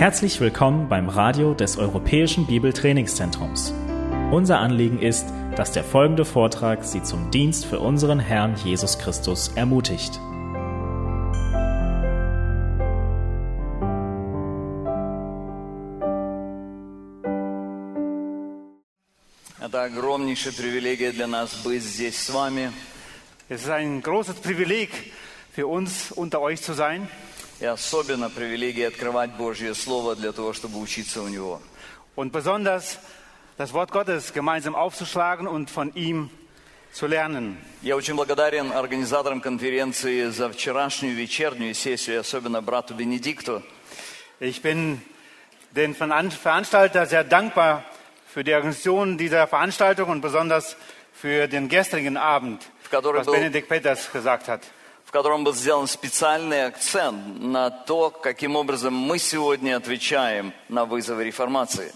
[0.00, 3.72] Herzlich willkommen beim Radio des Europäischen Bibeltrainingszentrums.
[4.30, 5.26] Unser Anliegen ist,
[5.56, 10.20] dass der folgende Vortrag Sie zum Dienst für unseren Herrn Jesus Christus ermutigt.
[19.58, 22.72] Это огромнейшая привилегия для нас быть здесь с вами.
[23.48, 24.90] Es ist ein großes Privileg
[25.52, 27.08] für uns, unter euch zu sein.
[27.60, 31.60] И особенно привилегия открывать Божье Слово для того, чтобы учиться у него.
[32.14, 32.98] Und besonders
[33.58, 36.30] das Wort Gottes gemeinsam aufzuschlagen und von ihm
[36.92, 37.56] zu lernen.
[37.82, 43.62] Я очень благодарен организаторам конференции за вчерашнюю вечернюю сессию, и особенно брату Бенедикту.
[44.40, 45.00] Ich bin
[45.72, 47.84] den Veran- Veranstalter sehr dankbar
[48.26, 50.76] für die Organisation dieser Veranstaltung und besonders
[51.14, 54.60] für den gestrigen Abend, который was был- Benedikt Peters gesagt hat.
[55.11, 61.25] В котором был сделан специальный акцент на то, каким образом мы сегодня отвечаем на вызовы
[61.25, 61.91] реформации.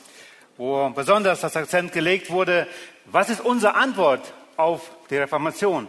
[0.58, 2.68] wo besonders das Akzent gelegt wurde,
[3.06, 4.20] was ist unsere Antwort
[4.58, 5.88] auf die Reformation?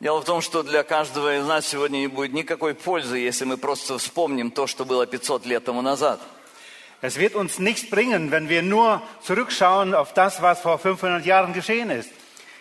[0.00, 3.58] Дело в том, что для каждого из нас сегодня не будет никакой пользы, если мы
[3.58, 6.20] просто вспомним то, что было 500 лет тому назад.
[7.02, 11.52] Es wird uns nichts bringen, wenn wir nur zurückschauen auf das, was vor 500 Jahren
[11.52, 12.08] geschehen ist.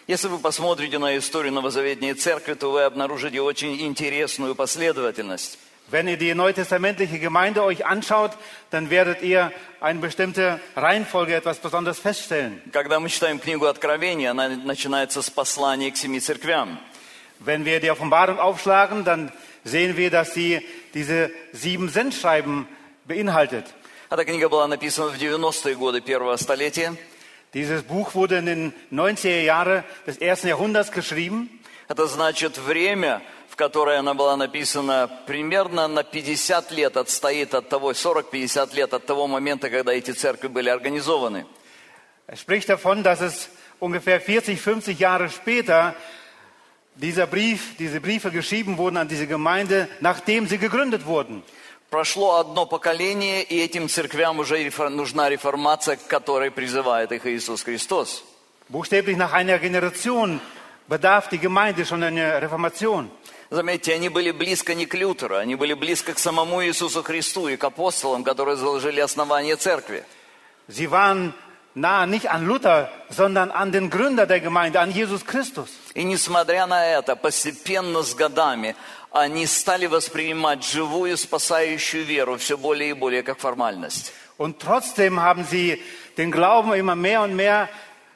[0.07, 5.59] Если вы посмотрите на историю Новозаветней Церкви, то вы обнаружите очень интересную последовательность.
[5.91, 8.31] Wenn ihr die neutestamentliche Gemeinde euch anschaut,
[8.71, 12.63] dann werdet ihr eine bestimmte Reihenfolge etwas Besonderes feststellen.
[12.73, 16.79] Когда мы читаем книгу Откровения, она начинается с послания к семи церквям.
[17.41, 19.33] Wenn wir die Offenbarung aufschlagen, dann
[19.65, 20.61] sehen wir, dass sie
[20.95, 22.69] diese sieben Sendschreiben
[23.05, 23.67] beinhaltet.
[24.11, 26.97] Эта книга была написана в 90-е годы первого столетия.
[27.55, 31.49] Dieses Buch wurde in den 90er Jahren des ersten Jahrhunderts geschrieben.
[31.89, 37.93] Это значит время, в которое она была написана, примерно на 50 лет отстоит от того,
[37.93, 41.47] 40-50 лет от того момента, когда эти церкви были организованы.
[42.29, 43.49] Er spricht davon, dass es
[43.81, 45.97] ungefähr 40, 50 Jahre später
[46.95, 51.43] dieser Brief, diese Briefe geschrieben wurden an diese Gemeinde, nachdem sie gegründet wurden.
[51.90, 58.24] Прошло одно поколение, и этим церквям уже нужна реформация, к которой призывает их Иисус Христос.
[58.68, 60.42] Buchstäblich nach einer Generation
[60.88, 63.12] bedarf die Gemeinde schon einer Reformation.
[63.52, 67.58] Заметьте, они были близко не к Лютеру, они были близко к самому Иисусу Христу и
[67.58, 70.04] к апостолам, которые заложили основание церкви.
[70.68, 71.36] Sie waren
[71.76, 75.70] nahe nicht an Luther, sondern an den Gründer der Gemeinde, an Jesus Christus.
[75.94, 78.76] И несмотря на это, постепенно с годами
[79.16, 84.12] они стали воспринимать живую спасающую веру все более и более как формальность.
[84.38, 85.82] Und trotzdem haben sie
[86.18, 87.70] den Glauben immer mehr und mehr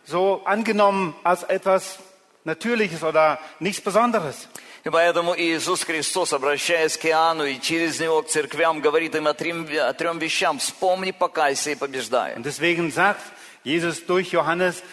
[0.04, 2.00] so angenommen als etwas
[2.44, 4.50] Natürliches oder nichts Besonderes.
[4.84, 9.34] И поэтому Иисус Христос, обращаясь к Иоанну и через него к церквям, говорит им о
[9.34, 10.59] трем, о трем вещам.
[10.59, 12.36] Вспомни, покайся и побеждай.
[12.36, 13.22] Und deswegen sagt
[13.64, 14.84] Jesus durch Johannes,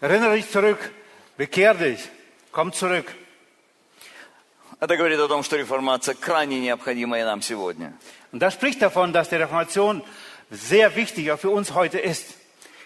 [0.00, 0.78] erinnere dich zurück,
[1.36, 2.00] bekehr dich,
[2.50, 3.06] komm zurück.
[4.84, 7.94] Это говорит о том, что реформация крайне необходима и нам сегодня.
[8.32, 10.02] Und das spricht davon, dass die Reformation
[10.50, 12.36] sehr wichtig auch für uns heute ist.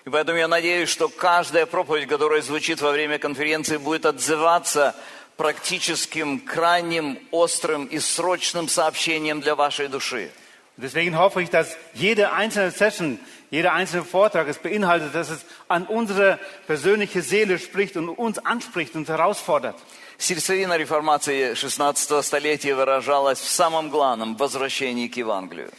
[0.05, 4.95] И поэтому я надеюсь, что каждая проповедь, которая звучит во время конференции, будет отзываться
[5.37, 10.31] практическим, крайним, острым и срочным сообщением для вашей души.
[10.77, 13.19] Deswegen hoffe ich, dass jede einzelne Session,
[13.51, 18.95] jeder einzelne Vortrag es beinhaltet, dass es an unsere persönliche Seele spricht und uns anspricht
[18.95, 19.77] und herausfordert.
[20.19, 25.71] Сердцевина реформации 16 столетия выражалась в самом главном– возвращении к Евангелию.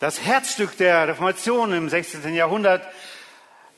[0.00, 2.34] Das Herzstück der Reformation im 16.
[2.34, 2.82] Jahrhundert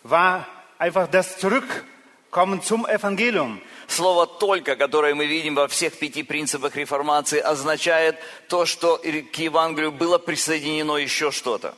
[0.03, 0.47] war
[0.79, 3.61] einfach das Zurückkommen zum Evangelium.
[3.89, 8.17] Слово «только», которое мы видим во всех пяти принципах реформации, означает
[8.49, 11.75] то, что к Евангелию было присоединено еще что-то.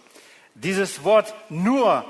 [0.57, 2.05] Dieses Wort nur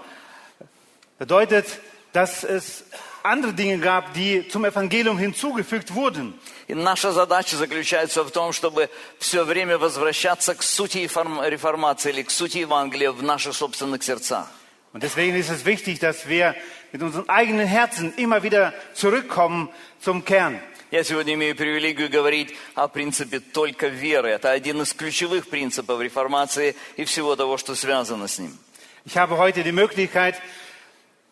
[1.18, 1.66] bedeutet,
[2.12, 2.84] dass es
[3.24, 6.34] andere Dinge gab, die zum Evangelium hinzugefügt wurden.
[6.68, 12.24] И наша задача заключается в том, чтобы все время возвращаться к сути реформ- реформации или
[12.24, 14.48] к сути Евангелия в наших собственных сердцах.
[14.94, 16.56] Und deswegen ist es wichtig, dass wir
[16.92, 19.70] mit unseren eigenen Herzen immer wieder zurückkommen
[20.00, 20.60] zum Kern.
[20.91, 24.31] Я сегодня имею привилегию говорить о принципе только веры.
[24.31, 28.59] Это один из ключевых принципов реформации и всего того, что связано с ним.
[29.05, 30.41] Ich habe heute die Möglichkeit,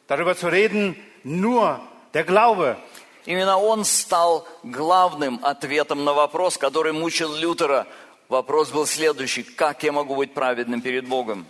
[0.08, 0.94] darüber zu reden,
[1.24, 1.80] nur
[2.12, 2.76] der Glaube.
[3.24, 7.86] Именно он стал главным ответом на вопрос, который мучил Лютера.
[8.28, 9.42] Вопрос был следующий.
[9.42, 11.46] Как я могу быть праведным перед Богом?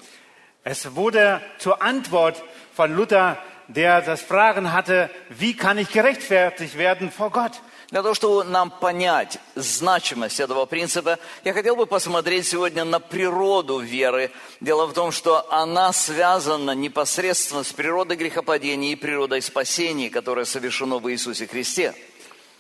[0.63, 2.41] Es wurde zur Antwort
[2.77, 3.37] von Luther,
[3.67, 7.61] der das Fragen hatte, wie kann ich gerechtfertigt werden vor Gott?
[7.91, 13.79] Для того, чтобы нам понять значимость этого принципа, я хотел бы посмотреть сегодня на природу
[13.79, 14.33] веры.
[14.61, 20.99] Дело в том, что она связана непосредственно с природой грехопадения и природой спасения, которое совершено
[20.99, 21.95] в Иисусе Христе.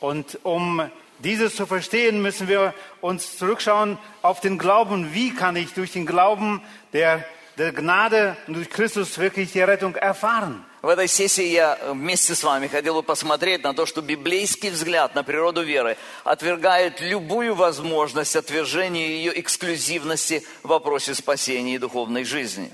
[0.00, 5.12] Und um dieses zu verstehen, müssen wir uns zurückschauen auf den Glauben.
[5.12, 6.62] Wie kann ich durch den Glauben
[6.93, 7.25] der,
[7.56, 10.64] der Gnade und durch Christus wirklich die Rettung erfahren?
[10.82, 15.17] В этой сессии я вместе с вами хотел бы посмотреть на то, что библейский взгляд
[15.17, 22.70] на природу веры отвергает любую возможность отвержения ее эксклюзивности в вопросе спасения и духовной жизни.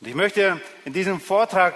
[0.00, 1.74] Und ich möchte in diesem Vortrag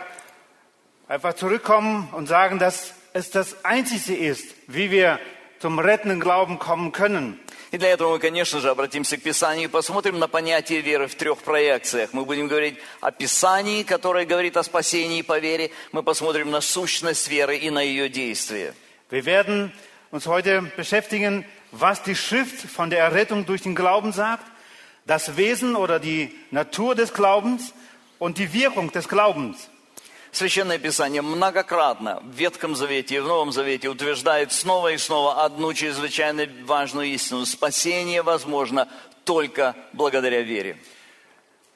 [1.08, 5.19] einfach zurückkommen und sagen, dass es das Einzige ist, wie wir
[5.58, 7.40] zum rettenden Glauben kommen können.
[7.75, 11.17] И для этого мы, конечно же, обратимся к Писанию и посмотрим на понятие веры в
[11.17, 12.12] трех проекциях.
[12.12, 15.73] Мы будем говорить о Писании, которое говорит о спасении по вере.
[15.91, 18.75] Мы посмотрим на сущность веры и на ее действие.
[19.11, 19.73] Wir werden
[20.12, 24.47] uns heute beschäftigen, was die Schrift von der Errettung durch den Glauben sagt,
[25.05, 27.75] das Wesen oder die Natur des Glaubens
[28.21, 29.69] und die Wirkung des Glaubens.
[30.34, 35.72] Священное Писание многократно в Ветхом Завете и в Новом Завете утверждает снова и снова одну
[35.72, 37.46] чрезвычайно важную истину.
[37.46, 38.88] Спасение возможно
[39.25, 40.76] только благодаря вере.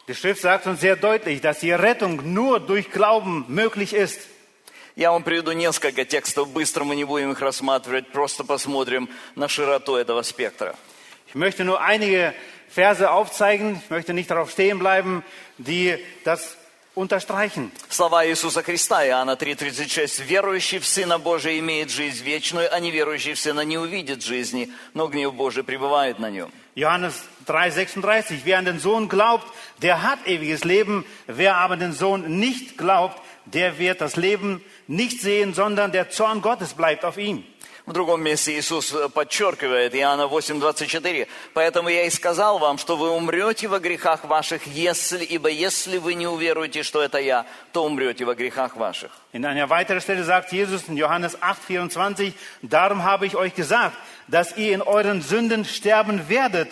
[0.08, 4.19] Die Schrift sagt uns sehr deutlich, dass die Rettung nur durch Glauben möglich ist.
[4.96, 9.94] Я вам приведу несколько текстов, быстро мы не будем их рассматривать, просто посмотрим на широту
[9.94, 10.75] этого спектра.
[11.28, 12.34] Ich möchte nur einige
[12.69, 15.22] Verse aufzeigen, ich möchte nicht darauf stehen bleiben,
[15.58, 16.57] die das
[16.98, 17.71] unterstreichen.
[17.89, 20.24] Слова Иисуса Христа, Иоанна 3,36.
[20.24, 25.07] «Верующий в Сына Божия имеет жизнь вечную, а неверующий в Сына не увидит жизни, но
[25.07, 26.51] гнев Божий пребывает на нем».
[26.75, 27.13] Johannes
[27.45, 28.42] 3,36.
[28.45, 29.45] Wer an den Sohn glaubt,
[29.81, 31.06] der hat ewiges Leben.
[31.27, 36.42] Wer aber den Sohn nicht glaubt, der wird das Leben nicht sehen, sondern der Zorn
[36.42, 37.44] Gottes bleibt auf ihm.
[37.88, 43.08] В другом месте Иисус э, подчеркивает, Иоанна 8,24, «Поэтому я и сказал вам, что вы
[43.08, 48.26] умрете во грехах ваших, если, ибо если вы не уверуете, что это я, то умрете
[48.26, 49.11] во грехах ваших».
[49.32, 53.96] In einer weiteren Stelle sagt Jesus in Johannes 8,24, darum habe ich euch gesagt,
[54.26, 56.69] dass ihr in euren Sünden sterben werdet.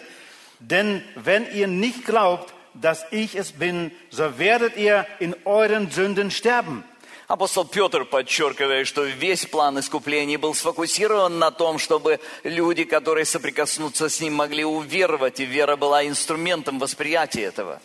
[0.61, 6.31] Denn wenn ihr nicht glaubt, dass ich es bin, so werdet ihr in euren Sünden
[6.31, 6.85] sterben.
[7.29, 14.09] Апостол Петр подчеркивает, что весь план искупления был сфокусирован на том, чтобы люди, которые соприкоснутся
[14.09, 17.81] с ним, могли уверовать, и вера была инструментом восприятия этого.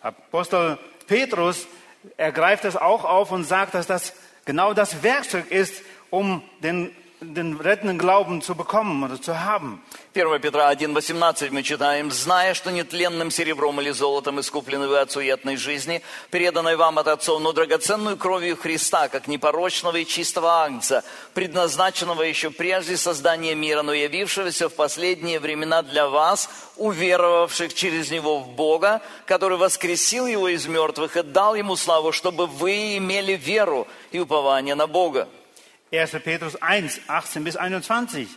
[0.00, 0.78] Apostel
[1.08, 1.66] Petrus
[2.16, 4.14] ergreift das auch auf und sagt, dass das
[4.46, 9.82] genau das Werkzeug ist, um den, den rettenden Glauben zu bekommen oder zu haben.
[10.14, 15.56] 1 Петра 1,18 мы читаем, «Зная, что нетленным серебром или золотом искуплены вы от суетной
[15.56, 22.22] жизни, переданной вам от отцов, но драгоценную кровью Христа, как непорочного и чистого агнца, предназначенного
[22.22, 28.48] еще прежде создания мира, но явившегося в последние времена для вас, уверовавших через Него в
[28.48, 34.18] Бога, который воскресил Его из мертвых и дал Ему славу, чтобы вы имели веру и
[34.18, 35.28] упование на Бога».
[35.98, 36.12] 1.
[36.22, 38.28] Petrus 1, 18 bis 21.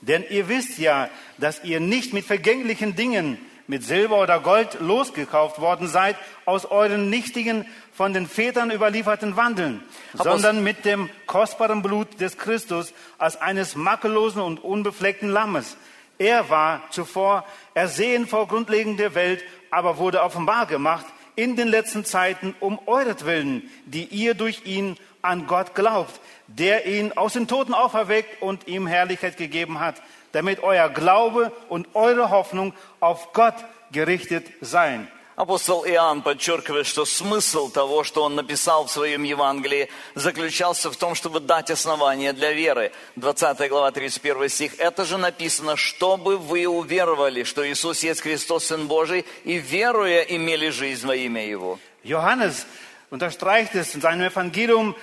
[0.00, 1.08] Denn ihr wisst ja,
[1.38, 3.38] dass ihr nicht mit vergänglichen Dingen,
[3.68, 9.82] mit Silber oder Gold losgekauft worden seid, aus euren nichtigen, von den Vätern überlieferten Wandeln,
[10.14, 15.76] sondern mit dem kostbaren Blut des Christus als eines makellosen und unbefleckten Lammes.
[16.18, 17.44] Er war zuvor
[17.74, 21.06] ersehen vor Grundlegung der Welt, aber wurde offenbar gemacht
[21.36, 26.20] in den letzten Zeiten um euretwillen, die ihr durch ihn an Gott glaubt,
[26.58, 29.96] der ihn aus den Toten auferweckt und ihm Herrlichkeit gegeben hat,
[30.32, 33.54] damit euer Glaube und eure Hoffnung auf Gott
[33.90, 35.08] gerichtet seien.
[35.34, 41.14] Апостол Иоанн подчеркивает, что смысл того, что он написал в своем Евангелии, заключался в том,
[41.14, 42.92] чтобы дать основание для веры.
[43.16, 44.78] 20 глава, 31 стих.
[44.78, 50.68] Это же написано, чтобы вы уверовали, что Иисус есть Христос, Сын Божий, и веруя имели
[50.68, 51.78] жизнь во имя Его.
[52.04, 52.66] Johannes
[53.10, 54.94] unterstreicht es in seinem Evangelium,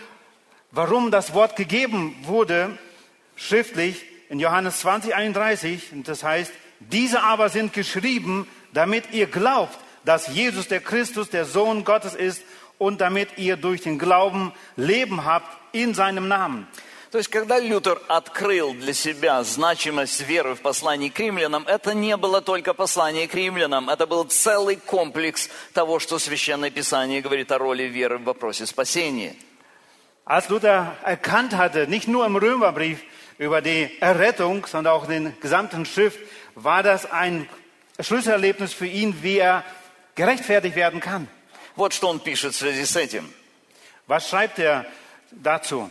[0.71, 2.79] warum das Wort gegeben wurde,
[3.37, 5.93] schriftlich in Johannes 20, 31.
[5.93, 11.45] Und das heißt, diese aber sind geschrieben, damit ihr glaubt, dass Jesus der Christus, der
[11.45, 12.43] Sohn Gottes ist
[12.79, 16.67] und damit ihr durch den Glauben Leben habt in seinem Namen.
[17.11, 22.17] То есть, когда Лютер открыл для себя значимость веры в послании к римлянам, это не
[22.17, 27.59] было только послание к римлянам, это был целый комплекс того, что Священное Писание говорит о
[27.59, 29.37] роли веры в вопросе спасения.
[30.30, 33.00] Als Luther erkannt hatte, nicht nur im Römerbrief
[33.40, 36.20] über die Errettung, sondern auch in der gesamten Schrift,
[36.54, 37.50] war das ein
[38.00, 39.64] Schlüsselerlebnis für ihn, wie er
[40.14, 41.28] gerechtfertigt werden kann.
[41.76, 43.34] Вот что он пишет в связи с этим.
[44.06, 44.86] Was schreibt er
[45.32, 45.90] dazu?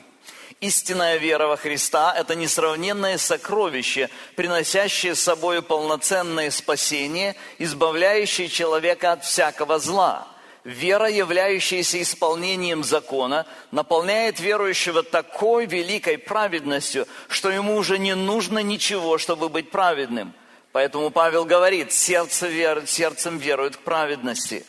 [0.60, 9.24] Истинная вера во Христа– это несравненное сокровище, приносящее с собой полноценное спасение, избавляющее человека от
[9.24, 10.28] всякого зла.
[10.64, 19.18] Вера, являющаяся исполнением закона, наполняет верующего такой великой праведностью, что ему уже не нужно ничего,
[19.18, 20.34] чтобы быть праведным.
[20.72, 24.64] Поэтому Павел говорит, сердце вер, сердцем верует к праведности.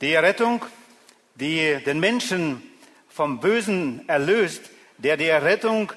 [0.00, 0.60] Die Errettung,
[1.36, 2.62] die den Menschen
[3.08, 4.62] vom Bösen erlöst,
[4.98, 5.92] der die Errettung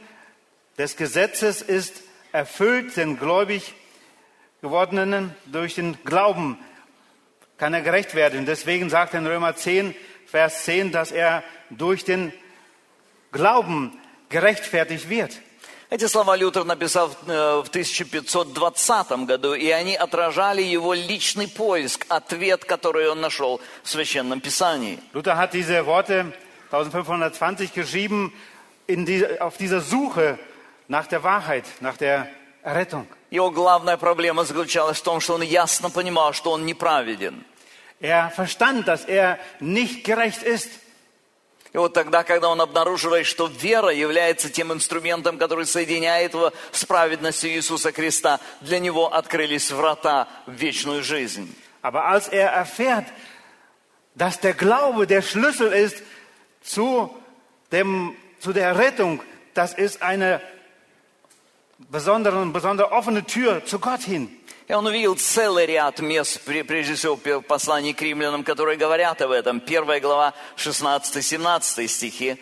[0.77, 3.74] des Gesetzes ist, erfüllt den gläubig
[4.62, 6.58] gewordenen durch den Glauben,
[7.59, 8.47] kann er gerecht werden.
[8.47, 9.95] Deswegen sagt er in Römer 10,
[10.26, 12.33] Vers 10, dass er durch den
[13.31, 15.38] Glauben gerechtfertigt wird.
[15.90, 22.64] Эти слова Лютер написал э, в 1520 году, и они отражали его личный поиск, ответ,
[22.64, 24.99] который он нашел в Священном Писании.
[25.12, 26.33] Luther hat diese Worte
[26.71, 28.33] 1520 geschrieben
[28.87, 30.38] in die, auf dieser Suche
[30.88, 32.26] nach der Wahrheit, nach der
[32.62, 33.07] Errettung.
[33.29, 37.46] Его главная проблема заключалась в том, что он ясно понимал, что он неправеден.
[38.00, 40.69] Er verstand, dass er nicht gerecht ist.
[41.74, 46.86] И вот тогда, когда он обнаруживает, что вера является тем инструментом, который соединяет его с
[46.86, 51.53] праведностью Иисуса Христа, для него открылись врата в вечную жизнь.
[51.81, 53.05] Aber als er erfährt,
[54.15, 56.01] dass der Glaube der Schlüssel ist
[56.63, 57.15] zu,
[57.72, 59.22] dem, zu der Rettung,
[59.53, 60.41] das ist eine
[61.78, 64.28] besondere, besondere offene Tür zu Gott hin.
[64.69, 69.21] И он увидел целый ряд мест, пре- прежде всего в послании к римлянам, которые говорят
[69.21, 69.61] об этом.
[69.61, 72.38] Первая глава, 16-17 стихи.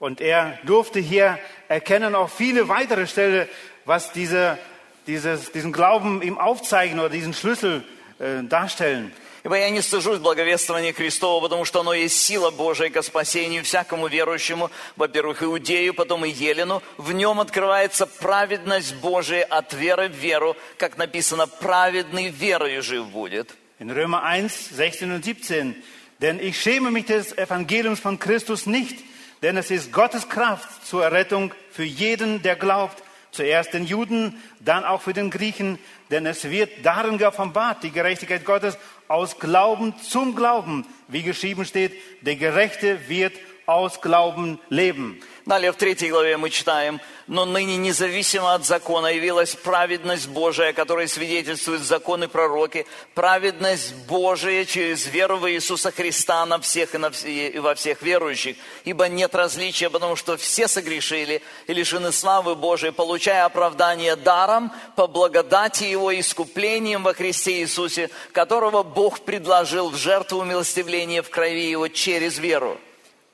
[0.00, 3.48] Und er durfte hier erkennen auch viele weitere Stellen,
[3.86, 4.58] was diese,
[5.06, 7.84] dieses, diesen Glauben ihm aufzeigen oder diesen Schlüssel
[8.18, 9.12] äh, darstellen.
[9.49, 14.05] Ибо я не стыжусь благовествования Христова, потому что оно есть сила Божия ко спасению всякому
[14.05, 16.83] верующему, во-первых, иудею, потом и елену.
[16.97, 23.55] В нем открывается праведность Божия от веры в веру, как написано, праведный верою жив будет.
[23.79, 25.83] In Römer 1, 16 und 17.
[26.21, 28.99] Denn ich schäme mich des Evangeliums von Christus nicht,
[29.41, 33.01] denn es ist Gottes Kraft zur Errettung für jeden, der glaubt.
[33.31, 35.79] Zuerst den Juden, dann auch für den Griechen,
[36.09, 38.77] denn es wird darin geoffenbart, die Gerechtigkeit Gottes
[39.09, 43.33] aus Glauben zum Glauben, wie geschrieben steht, der Gerechte wird
[43.65, 45.19] aus Glauben leben.
[45.49, 50.73] Далее в третьей главе мы читаем, «Но ныне независимо от закона явилась праведность Божия, о
[50.73, 57.09] которой свидетельствуют законы пророки, праведность Божия через веру в Иисуса Христа на всех и, на
[57.09, 58.57] все- и во всех верующих.
[58.85, 65.07] Ибо нет различия, потому что все согрешили и лишены славы Божией, получая оправдание даром по
[65.07, 71.87] благодати Его искуплением во Христе Иисусе, которого Бог предложил в жертву умилостивления в крови Его
[71.87, 72.79] через веру».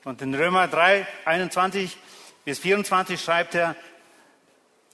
[0.06, 1.90] Und in Römer 3, 21
[2.46, 3.74] bis 24 schreibt er,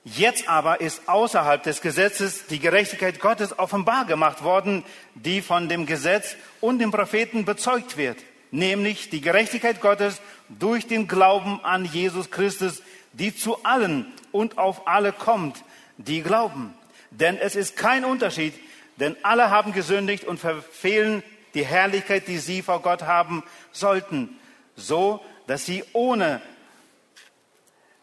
[0.04, 5.86] Jetzt aber ist außerhalb des Gesetzes die Gerechtigkeit Gottes offenbar gemacht worden, die von dem
[5.86, 8.18] Gesetz und den Propheten bezeugt wird,
[8.50, 12.82] nämlich die Gerechtigkeit Gottes durch den Glauben an Jesus Christus,
[13.12, 15.62] die zu allen und auf alle kommt,
[15.98, 16.74] die glauben.
[17.12, 18.54] Denn es ist kein Unterschied,
[18.96, 21.22] denn alle haben gesündigt und verfehlen
[21.54, 24.36] die Herrlichkeit, die sie vor Gott haben sollten,
[24.74, 26.40] so dass sie ohne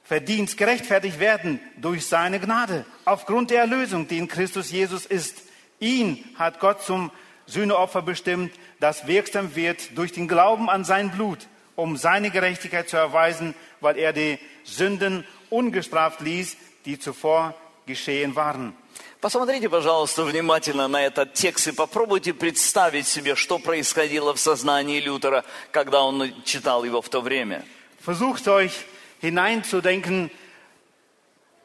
[0.09, 5.43] Verdienst gerechtfertigt werden durch seine Gnade, aufgrund der Erlösung, die in Christus Jesus ist.
[5.81, 7.11] Ihn hat Gott zum
[7.47, 11.39] Sühneopfer bestimmt, das wirksam wird durch den Glauben an sein Blut,
[11.75, 17.55] um seine Gerechtigkeit zu erweisen, weil er die Sünden ungestraft ließ, die zuvor
[17.87, 18.75] geschehen waren.
[19.21, 25.47] Посмотрите, пожалуйста, внимательно на этот текст и попробуйте представить себе, что происходило в сознании Лютера,
[25.73, 27.65] когда он читал его в то время.
[28.05, 28.85] Versucht euch
[29.21, 30.31] hineinzudenken,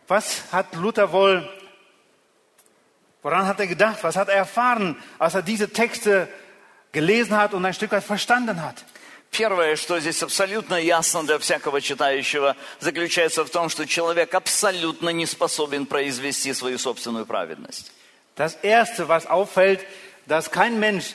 [0.07, 1.47] was hat Luther wohl,
[3.21, 6.27] woran hat er gedacht, was hat er erfahren, als er diese Texte
[6.91, 8.83] gelesen hat und ein Stück weit verstanden hat.
[9.31, 15.27] Первое, что здесь абсолютно ясно для всякого читающего, заключается в том, что человек абсолютно не
[15.27, 17.91] способен произвести свою собственную праведность.
[18.35, 19.85] Das Erste, was auffällt,
[20.25, 21.13] dass kein Mensch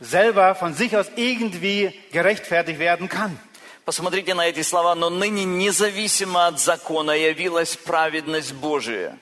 [0.00, 3.38] selber von sich aus irgendwie gerechtfertigt werden kann.
[3.85, 4.95] Посмотрите на эти слова.
[4.95, 9.19] «Но ныне независимо от закона явилась праведность Божия».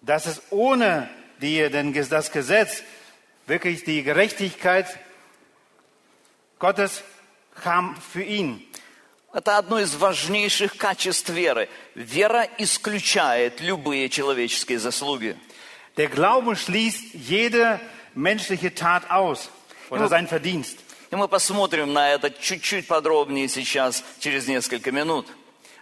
[0.00, 2.82] Dass es ohne die, den, das Gesetz
[3.46, 4.86] wirklich die Gerechtigkeit
[6.58, 7.02] Gottes
[7.54, 8.64] kam für ihn.
[9.34, 11.68] Это одно из важнейших качеств веры.
[11.94, 15.36] Вера исключает любые человеческие заслуги.
[15.98, 17.78] Der Glaube schließt jede
[18.14, 19.50] menschliche Tat aus
[19.90, 20.78] oder sein Verdienst.
[21.10, 25.26] И мы посмотрим на это чуть-чуть подробнее сейчас, через несколько минут.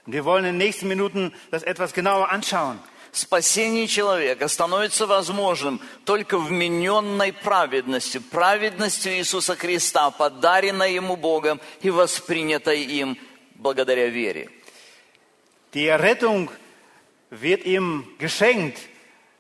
[0.07, 2.79] Wir wollen in den nächsten Minuten das etwas genauer anschauen.
[3.11, 12.83] Спасение человека становится возможным только вмененной праведностью, праведностью Иисуса Христа, подаренной Ему Богом и воспринятой
[12.83, 13.19] им
[13.55, 14.51] благодаря вере.
[15.73, 16.51] Die Errettung
[17.31, 18.79] wird ihm geschenkt,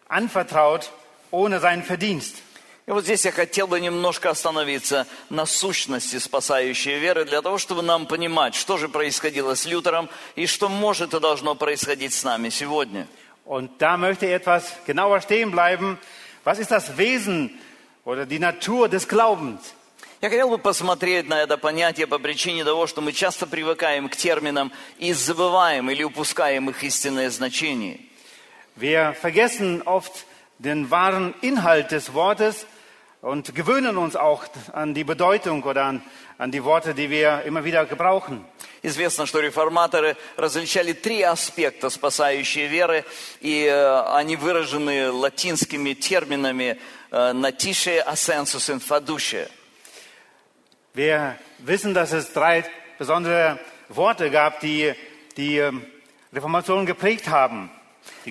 [0.08, 0.90] anvertraut,
[1.30, 2.42] ohne seinen Verdienst.
[2.86, 7.82] И вот здесь я хотел бы немножко остановиться на сущности спасающей веры, для того, чтобы
[7.82, 12.48] нам понимать, что же происходило с Лютером и что может и должно происходить с нами
[12.48, 13.08] сегодня.
[13.44, 15.98] Und da möchte ich etwas genauer stehen bleiben.
[16.44, 17.58] Was ist das Wesen
[18.04, 19.60] oder die Natur des Glaubens?
[20.20, 24.16] Я хотел бы посмотреть на это понятие по причине того, что мы часто привыкаем к
[24.16, 27.98] терминам и забываем или упускаем их истинное значение.
[28.76, 30.24] Wir vergessen oft
[30.58, 32.66] den wahren Inhalt des Wortes
[33.21, 34.43] und gewöhnen uns auch
[34.73, 36.03] an die Bedeutung oder an,
[36.37, 38.43] an die Worte, die wir immer wieder gebrauchen.
[38.83, 43.05] Известно, что реформаторы различали три аспекта спасающей веры,
[43.39, 46.79] и э, они выражены латинскими терминами
[47.11, 49.47] э, «натише асенсус инфадуше».
[50.93, 52.65] Wir wissen, dass es drei
[52.97, 54.93] besondere Worte gab, die
[55.37, 55.85] die ähm,
[56.33, 57.69] Reformation geprägt haben,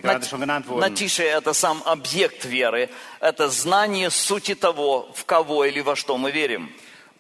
[0.04, 6.32] Натише– это сам объект веры, это знание сути того, в кого или во что мы
[6.32, 6.70] верим.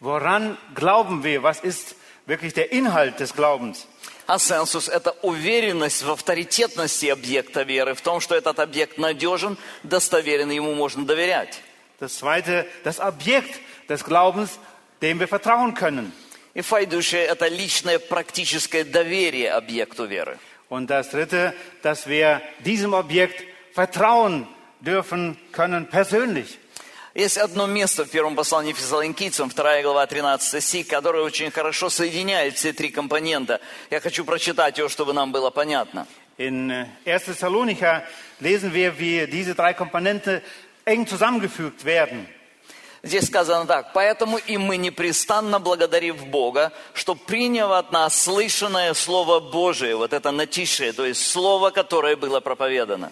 [0.01, 1.41] Woran glauben wir?
[1.41, 1.95] Was ist
[2.27, 3.87] wirklich der Inhalt des Glaubens?
[4.27, 10.73] Асенсус– это уверенность в авторитетности объекта веры, в том, что этот объект надежен, достоверен, ему
[10.73, 11.61] можно доверять.
[11.99, 14.59] Das zweite, das Objekt des Glaubens,
[15.01, 16.11] dem wir vertrauen können.
[16.55, 20.39] И файдуше– это личное практическое доверие объекту веры.
[20.68, 24.46] Und das dritte, dass wir diesem Objekt vertrauen
[24.80, 26.58] dürfen können persönlich.
[27.12, 32.54] Есть одно место в первом послании Фессалоникийцам, 2 глава, 13 стих, которое очень хорошо соединяет
[32.54, 33.60] все три компонента.
[33.90, 36.06] Я хочу прочитать его, чтобы нам было понятно.
[36.38, 37.24] In äh, 1.
[37.24, 38.04] Thessalonicher
[38.38, 40.40] lesen wir, wie diese drei Komponente
[40.84, 42.28] eng zusammengefügt werden.
[43.05, 43.93] Здесь сказано так.
[43.93, 50.31] «Поэтому и мы непрестанно благодарив Бога, что приняв от нас слышанное Слово Божие, вот это
[50.31, 53.11] натишее, то есть Слово, которое было проповедано».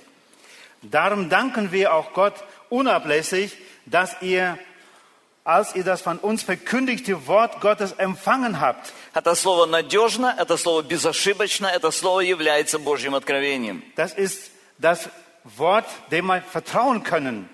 [0.81, 2.33] Darum danken wir auch Gott
[2.69, 3.51] unablässig,
[3.85, 4.57] dass ihr,
[5.43, 10.81] als ihr das von uns verkündigte Wort Gottes empfangen habt, Это слово надежно, это слово
[10.81, 13.83] безошибочно, это слово является Божьим откровением.
[13.95, 15.07] das ist das
[15.43, 17.47] Wort, dem wir vertrauen können.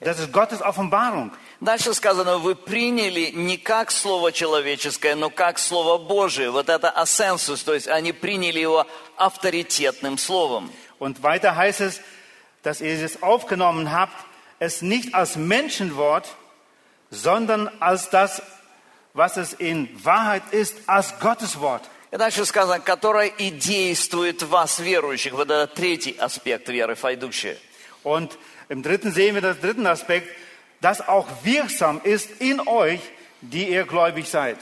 [0.00, 1.32] Das ist Gottes Offenbarung.
[1.60, 6.50] Дальше сказано, вы приняли не как слово человеческое, но как слово Божие.
[6.50, 10.70] Вот это асенсус, то есть они приняли его авторитетным словом.
[10.98, 12.00] Und weiter heißt es,
[12.62, 14.16] dass ihr es aufgenommen habt,
[14.58, 16.26] es nicht als Menschenwort,
[17.10, 18.42] sondern als das,
[19.14, 21.82] was es in Wahrheit ist, als Gottes Wort.
[22.12, 25.32] И дальше сказано, которое и действует в вас, верующих.
[25.32, 27.56] Вот это третий аспект веры, файдущие.
[28.02, 28.38] Und
[28.68, 30.28] im dritten sehen wir den dritten Aspekt,
[30.80, 33.00] das auch wirksam ist in euch,
[33.40, 34.58] die ihr gläubig seid.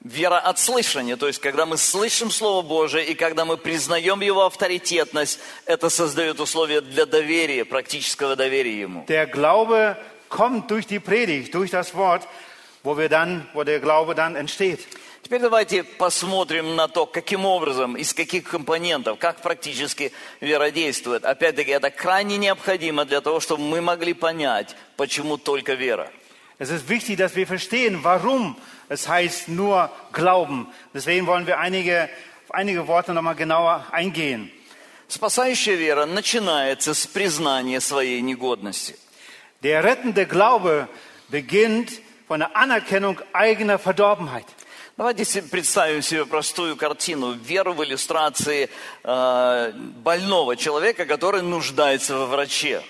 [0.00, 4.46] Вера от слышания, то есть когда мы слышим Слово Божие и когда мы признаем Его
[4.46, 9.04] авторитетность, это создает условия для доверия, практического доверия Ему.
[9.08, 9.96] Der Glaube
[10.28, 12.28] kommt durch die Predigt, durch das Wort,
[12.84, 14.86] wo wir dann, wo der Glaube dann entsteht.
[15.26, 21.24] Теперь давайте посмотрим на то, каким образом, из каких компонентов, как практически вера действует.
[21.24, 26.12] Опять-таки, это крайне необходимо для того, чтобы мы могли понять, почему только вера.
[26.60, 28.56] Es ist wichtig, dass wir verstehen, warum
[28.88, 30.68] es heißt nur Glauben.
[30.94, 32.08] Deswegen wollen wir einige,
[32.44, 34.52] auf einige Worte nochmal genauer eingehen.
[35.08, 38.94] Спасающая вера начинается с признания своей негодности.
[39.64, 40.86] Der rettende Glaube
[41.30, 44.46] beginnt von der Anerkennung eigener Verdorbenheit.
[44.96, 48.70] Давайте представим себе простую картину, веру в иллюстрации
[49.04, 52.82] э, больного человека, который нуждается во враче.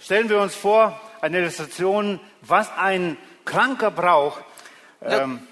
[0.00, 4.42] Stellen wir uns vor, eine Illustration, was ein Kranker braucht,
[5.00, 5.46] ähm,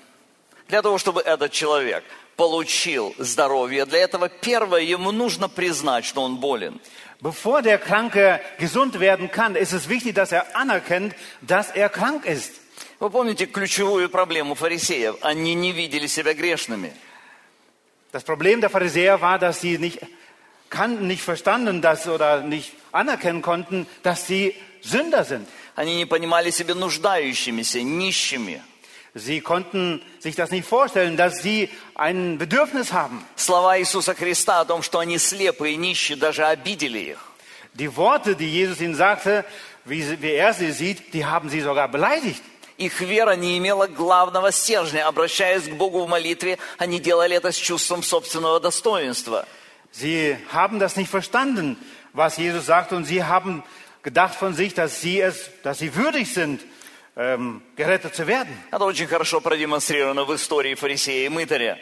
[0.67, 2.03] Для того, чтобы этот человек
[2.37, 6.81] получил здоровье, для этого первое, ему нужно признать, что он болен.
[7.21, 12.25] Bevor der Kranke gesund werden kann, ist es wichtig, dass er anerkennt, dass er krank
[12.25, 12.62] ist.
[13.02, 15.18] Вы помните ключевую проблему фарисеев?
[15.22, 16.94] Они не видели себя грешными.
[18.12, 20.00] Das Problem der Pharisäer war, dass sie nicht
[20.70, 25.48] kannten, nicht verstanden, dass oder nicht anerkennen konnten, dass sie Sünder sind.
[25.76, 28.62] Они не понимали себя нуждающимися, нищими.
[29.14, 33.24] Sie konnten sich das nicht vorstellen, dass sie ein Bedürfnis haben.
[33.36, 37.20] Слова Иисуса Христа о том, что они слепые и нищие, даже обидели их.
[37.74, 39.46] Die Worte, die Jesus ihnen sagte,
[39.86, 42.42] wie, sie- wie er sie sieht, die haben sie sogar beleidigt.
[42.83, 45.07] Их вера не имела главного стержня.
[45.07, 49.47] Обращаясь к Богу в молитве, они делали это с чувством собственного достоинства.
[49.93, 51.77] Sie haben das nicht verstanden,
[52.13, 53.63] was Jesus sagte, und sie haben
[54.03, 56.61] gedacht von sich, dass sie es, dass sie würdig sind,
[57.17, 58.53] ähm, gerettet zu werden.
[58.73, 61.79] Это очень хорошо продемонстрировано в истории фарисея и мытаря.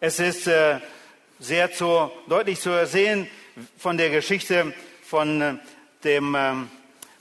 [0.00, 0.80] Es ist äh,
[1.38, 3.26] sehr zu, deutlich zu ersehen
[3.78, 4.74] von der Geschichte
[5.08, 5.54] von äh,
[6.02, 6.70] dem ähm,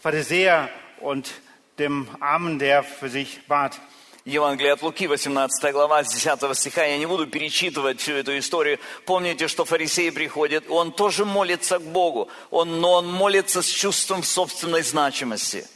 [0.01, 0.67] Pharisäer
[0.99, 1.31] und
[1.79, 3.79] dem Armen, der für sich bat.
[4.25, 6.85] Евангелие от Луки, 18 глава, с 10 стиха.
[6.85, 8.79] Я не буду перечитывать всю эту историю.
[9.05, 14.23] Помните, что фарисей приходит, он тоже молится к Богу, он, но он молится с чувством
[14.23, 15.67] собственной значимости.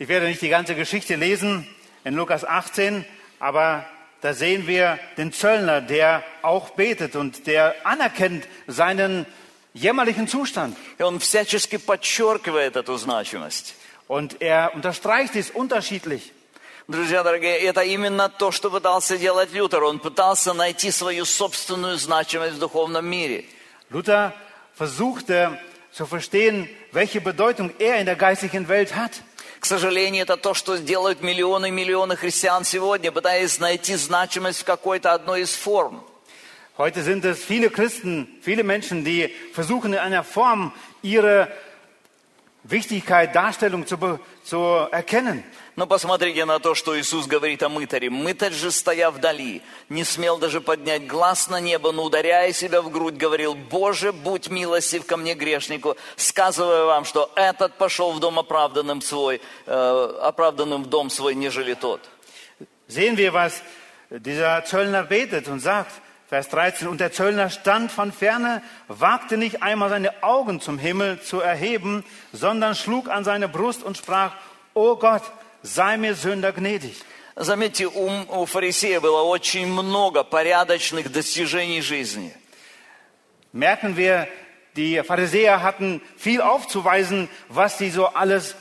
[0.00, 1.68] Ich werde nicht die ganze Geschichte lesen
[2.02, 3.04] in Lukas 18,
[3.38, 3.86] aber
[4.20, 9.24] da sehen wir den Zöllner, der auch betet und der anerkennt seinen
[9.72, 10.76] jämmerlichen Zustand.
[10.98, 13.76] И он всячески подчеркивает эту значимость.
[14.14, 16.32] Und er unterstreicht es unterschiedlich.
[16.86, 19.82] Друзья дорогие, это именно то, что пытался делать Лютер.
[19.82, 23.44] Он пытался найти свою собственную значимость в духовном мире.
[23.90, 24.32] Luther
[24.78, 25.58] versuchte
[25.90, 29.20] zu verstehen, welche Bedeutung er in der geistlichen Welt hat.
[29.58, 34.64] К сожалению, это то, что делают миллионы и миллионы христиан сегодня, пытаясь найти значимость в
[34.64, 36.04] какой-то одной из форм.
[36.78, 40.72] Heute sind es viele Christen, viele Menschen, die versuchen in einer Form
[41.02, 41.50] ihre
[42.64, 45.44] Wichtigkeit, Darstellung zu, zu erkennen.
[45.76, 48.08] Но посмотрите на то, что Иисус говорит о мытаре.
[48.08, 52.90] Мытарь же, стоя вдали, не смел даже поднять глаз на небо, но, ударяя себя в
[52.90, 58.38] грудь, говорил, «Боже, будь милостив ко мне, грешнику, сказывая вам, что этот пошел в дом
[58.38, 62.00] оправданным, свой, э, оправданным в дом свой, нежели тот».
[62.86, 63.62] Sehen wir, was
[64.10, 65.90] dieser Zöllner betet und sagt,
[66.27, 71.19] Vers 13, und der Zöllner stand von ferne, wagte nicht einmal seine Augen zum Himmel
[71.21, 74.33] zu erheben, sondern schlug an seine Brust und sprach,
[74.75, 75.23] O Gott,
[75.63, 77.03] sei mir Sünder gnädig.
[77.35, 82.33] Заметьте, у, у фарисея было очень много порядочных достижений жизни.
[83.51, 84.27] Merken wir,
[84.75, 88.55] die Pharisäer hatten viel aufzuweisen, was sie so alles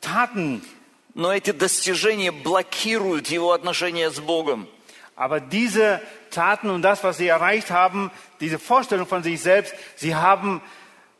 [0.00, 0.62] taten.
[1.14, 4.66] Но эти достижения блокируют его отношения с Богом.
[5.17, 5.99] Aber diese
[6.29, 10.61] Taten und das, was sie erreicht haben, diese Vorstellung von sich selbst, sie haben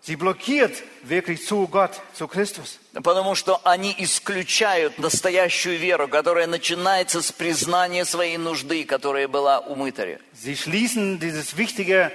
[0.02, 2.80] sie blockiert wirklich zu Gott, zu Christus.
[2.94, 9.76] Потому что они исключают настоящую веру, которая начинается с признания своей нужды, которая была у
[9.76, 10.20] мытаря.
[10.34, 12.12] Sie schließen dieses wichtige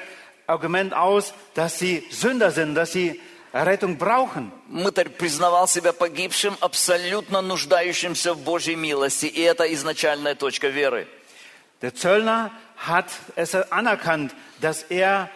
[0.47, 3.21] Argument aus, dass sie Sünder sind, dass sie
[3.53, 4.53] Rettung brauchen.
[4.69, 11.07] Мытарь признавал себя погибшим, абсолютно нуждающимся в Божьей милости, и это изначальная точка веры.
[11.82, 15.30] Der Zöllner hat es anerkannt, dass er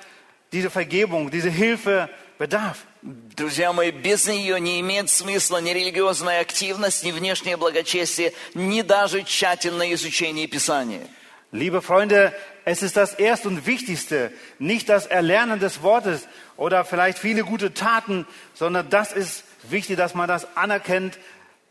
[0.52, 2.86] diese Vergebung, diese Hilfe bedarf.
[3.04, 9.24] Друзья мои, без нее не имеет смысла ни религиозная активность, ни внешнее благочестие, ни даже
[9.24, 11.08] тщательное изучение Писания.
[11.52, 17.18] Liebe Freunde, es ist das Erste und Wichtigste, nicht das Erlernen des Wortes oder vielleicht
[17.18, 21.18] viele gute Taten, sondern das ist wichtig, dass man das anerkennt,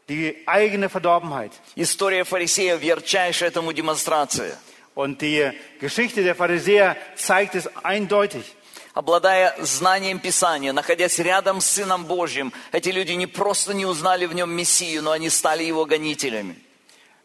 [0.08, 1.52] die eigene Verdorbenheit.
[1.76, 4.58] История фарисеев– ярчайшая этому демонстрация.
[4.94, 8.46] Und die Geschichte der Pharisäer zeigt es eindeutig.
[8.94, 14.34] Обладая знанием Писания, находясь рядом с Сыном Божьим, эти люди не просто не узнали в
[14.34, 16.56] нем Мессию, но они стали его гонителями.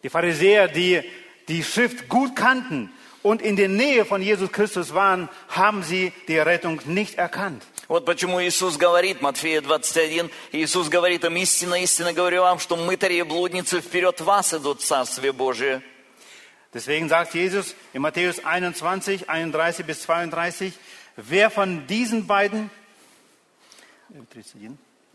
[0.03, 1.05] Die Pharisäer, die
[1.47, 2.90] die Schrift gut kannten
[3.23, 7.62] und in der Nähe von Jesus Christus waren, haben sie die Rettung nicht erkannt.
[7.90, 13.14] Вот почему Иисус говорит, Матфея 21, Иисус говорит им, истинно, истинно говорю вам, что мытари
[13.14, 15.83] и блудницы вперед вас идут в Царствие Божие.
[16.72, 20.72] Deswegen sagt Jesus in Matthäus 21, 31 bis 32,
[21.16, 22.70] wer von diesen beiden,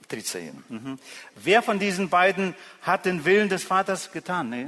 [0.09, 0.51] 31.
[0.67, 0.99] Mhm.
[1.35, 4.49] wer von diesen beiden hat den Willen des Vaters getan?
[4.49, 4.67] Nee.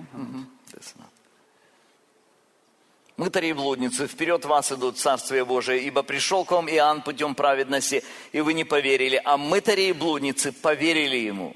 [3.17, 8.03] Мытари и блудницы, вперед вас идут Царствие Божие, ибо пришел к вам Иоанн путем праведности,
[8.31, 11.55] и вы не поверили, а мытари и блудницы поверили ему.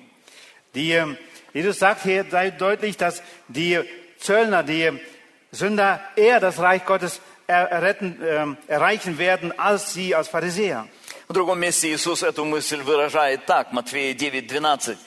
[0.73, 1.17] Die, ähm,
[1.53, 3.79] Jesus sagt hier sei deutlich, dass die
[4.19, 4.91] Zöllner, die
[5.51, 10.87] Sünder eher das Reich Gottes er, erretten, ähm, erreichen werden, als sie als Pharisäer.
[11.27, 14.97] В другом месте Иисус эту мысль выражает так, Матфея 9, 12.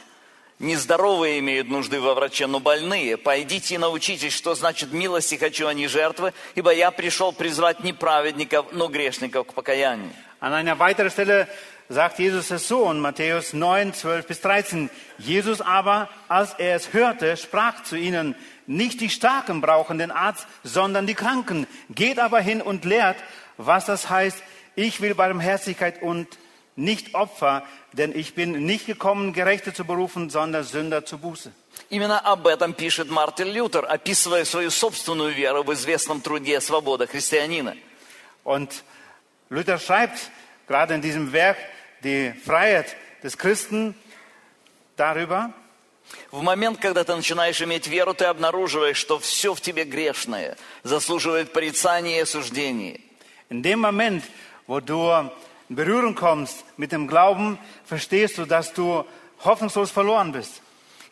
[0.61, 3.17] Нездоровые имеют нужды во враче, но больные.
[3.17, 7.93] Пойдите и научитесь, что значит милости хочу, а не жертвы, ибо я пришел призвать не
[7.93, 10.13] праведников, но грешников к покаянию.
[10.41, 11.49] An einer weiteren Stelle
[11.89, 14.91] sagt Jesus es so in Matthäus 9, 12 bis 13.
[15.19, 18.35] Jesus aber, als er es hörte, sprach zu ihnen,
[18.67, 21.67] nicht die Starken brauchen den Arzt, sondern die Kranken.
[21.91, 23.17] Geht aber hin und lehrt,
[23.57, 24.43] was das heißt,
[24.77, 26.29] ich will Barmherzigkeit und
[26.77, 31.53] nicht Opfer, denn ich bin nicht gekommen, Gerechte zu berufen, sondern Sünder zu Buße.
[31.91, 37.77] Именно об этом пишет Мартин Лютер, описывая свою собственную веру в известном труде «Свобода христианина».
[38.45, 38.71] Und
[39.51, 40.31] Luther schreibt
[40.67, 41.57] gerade in diesem Werk
[42.03, 43.95] die Freiheit des Christen
[44.97, 45.53] darüber,
[46.31, 51.53] В момент, когда ты начинаешь иметь веру, ты обнаруживаешь, что все в тебе грешное, заслуживает
[51.53, 53.01] порицания и осуждения.
[53.51, 54.25] in dem Moment,
[54.67, 55.31] wo du
[55.69, 59.05] in Berührung kommst mit dem Glauben, verstehst du, dass du
[59.45, 60.61] hoffnungslos verloren bist.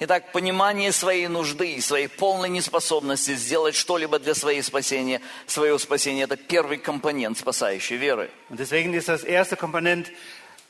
[0.04, 6.24] Итак, понимание своей нужды и своей полной неспособности сделать что-либо для своей спасения, своего спасения,
[6.24, 8.28] это первый компонент спасающей веры.
[8.48, 10.10] Und deswegen ist das erste Komponent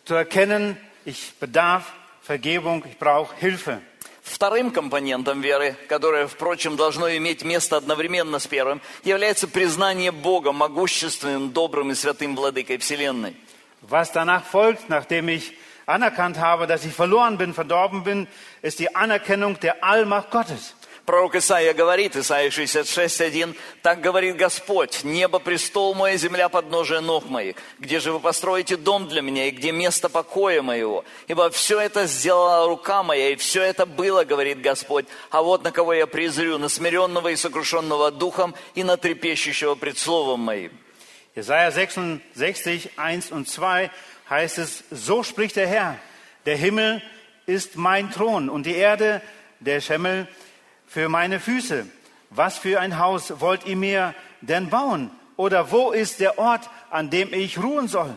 [0.05, 1.85] zu erkennen, ich bedarf
[2.21, 3.81] Vergebung, ich brauche Hilfe.
[4.23, 11.53] Вторым компонентом веры, которое, впрочем, должно иметь место одновременно с первым, является признание Бога могущественным,
[11.53, 13.35] добрым и святым владыкой Вселенной.
[13.83, 15.55] Was danach folgt, nachdem ich
[15.87, 18.29] anerkannt habe, dass ich verloren bin, verdorben bin,
[18.63, 20.75] ist die Anerkennung der Allmacht Gottes.
[21.05, 27.57] Пророк Исаия говорит, Исаия 66.1, «Так говорит Господь, небо престол мой, земля подножие ног моих.
[27.81, 31.05] Где же вы построите дом для меня, и где место покоя моего?
[31.27, 35.07] Ибо все это сделала рука моя, и все это было, говорит Господь.
[35.31, 39.99] А вот на кого я презрю, на смиренного и сокрушенного духом, и на трепещущего пред
[39.99, 40.82] словом моим».
[41.35, 43.91] Jesaja 66, 1 und 2
[44.29, 45.97] heißt es, so spricht der Herr,
[46.45, 47.01] der Himmel
[47.47, 49.23] ist mein Thron und die Erde
[49.61, 50.29] der Schemmel
[50.87, 51.87] für meine Füße.
[52.29, 55.11] Was für ein Haus wollt ihr mir denn bauen?
[55.37, 58.15] Oder wo ist der Ort, an dem ich ruhen soll?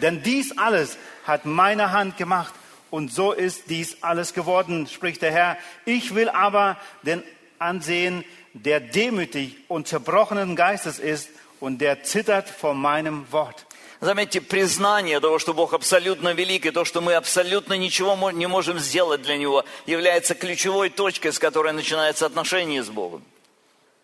[0.00, 2.54] Denn dies alles hat meine Hand gemacht
[2.90, 5.56] und so ist dies alles geworden, spricht der Herr.
[5.84, 7.24] Ich will aber den
[7.58, 11.28] ansehen, der demütig und zerbrochenen Geistes ist
[11.62, 13.64] und der zittert vor meinem Wort.
[14.00, 18.80] Заметьте, признание того, что Бог абсолютно велик, и то, что мы абсолютно ничего не можем
[18.80, 23.22] сделать для Него, является ключевой точкой, с которой начинается отношение с Богом.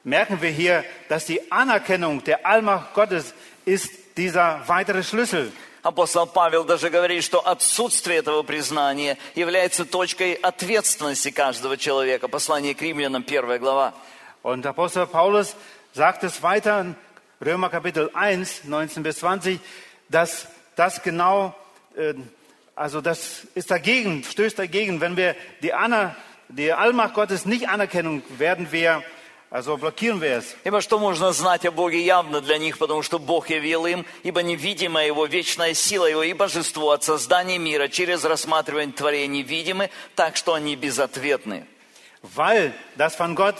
[0.04, 5.50] Merken wir hier, dass die Anerkennung der Allmacht Gottes ist dieser weitere Schlüssel.
[5.82, 12.28] Апостол Павел даже говорит, что отсутствие этого признания является точкой ответственности каждого человека.
[12.28, 13.94] Послание к римлянам, первая глава.
[14.44, 15.56] Und Apostel Paulus
[15.92, 16.94] sagt es weiter
[17.43, 19.59] Römer Kapitel 1, 19 bis 20,
[20.09, 21.55] dass das genau,
[21.95, 22.13] äh,
[22.75, 25.01] also das ist dagegen, stößt dagegen.
[25.01, 26.15] Wenn wir die, Aner,
[26.47, 29.03] die Allmacht Gottes nicht anerkennen, werden wir,
[29.51, 30.55] also blockieren wir es.
[30.63, 34.41] Ибо что можно знать о Боге явно для них, потому что Бог явил им, ибо
[34.41, 40.37] невидимая Его вечная сила Его и божество от создания мира через рассматривание творений видимы, так
[40.37, 41.67] что они безответны.
[42.23, 43.57] Weil das von Gott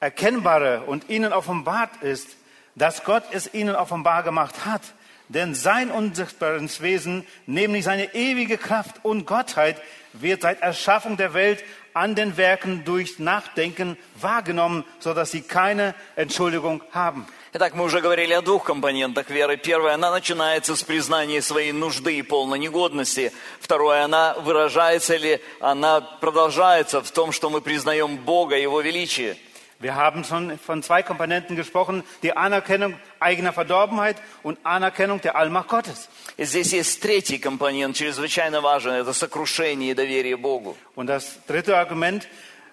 [0.00, 2.28] Erkennbare und ihnen offenbart ist,
[2.74, 4.82] dass Gott es ihnen offenbar gemacht hat.
[5.28, 9.76] Denn sein unsichtbares Wesen, nämlich seine ewige Kraft und Gottheit,
[10.14, 16.82] wird seit Erschaffung der Welt an den Werken durch Nachdenken wahrgenommen, sodass sie keine Entschuldigung
[16.92, 17.26] haben.
[17.54, 19.56] Итак, мы уже говорили о двух компонентах веры.
[19.56, 23.32] Первая, она начинается с признания своей нужды и полной негодности.
[23.58, 29.38] Второе, она выражается или она продолжается в том, что мы признаем Бога, Его величие.
[29.83, 35.67] Wir haben schon von zwei Komponenten gesprochen, die Anerkennung eigener Verdorbenheit und Anerkennung der Allmacht
[35.67, 36.07] Gottes.
[36.37, 40.77] И здесь есть третий компонент, чрезвычайно важен, это сокрушение и доверие Богу.
[40.95, 42.29] Und das dritte Argument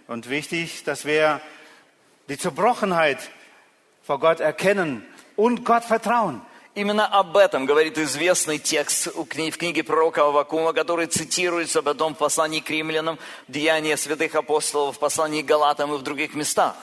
[0.07, 1.40] und wichtig, dass wir
[2.29, 3.18] die Zerbrochenheit
[4.05, 6.42] vor Gott erkennen und Gott vertrauen.
[6.77, 12.14] Именно об этом говорит известный текст у кни- в книге пророка Авакума, который цитируется потом
[12.14, 13.18] в послании к римлянам,
[13.49, 16.77] в Деяния святых апостолов, в послании к Галатам и в других местах.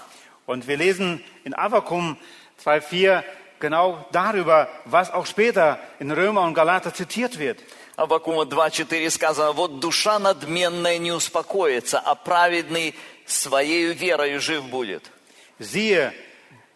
[0.47, 2.17] Und wir lesen in Avakum
[2.65, 3.23] 2,4
[3.61, 7.59] genau darüber, was auch später in Römer und Galater zitiert wird.
[7.97, 12.95] Авакума 2.4 сказано, «Вот душа надменная не успокоится, а праведный
[13.27, 15.11] своею верою жив будет».
[15.59, 16.13] Siehe,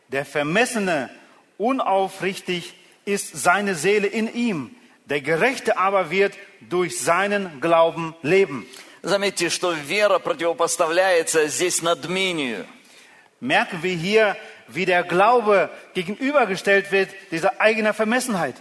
[0.08, 1.10] der Vermessene,
[1.58, 4.76] unaufrichtig ist seine Seele in ihm.
[5.06, 8.66] Der Gerechte aber wird durch seinen Glauben leben.
[9.02, 12.66] Заметьте, что вера противопоставляется здесь надмению.
[13.41, 18.55] Merken wir hier, wie der Glaube gegenübergestellt wird, dieser eigener Vermessenheit.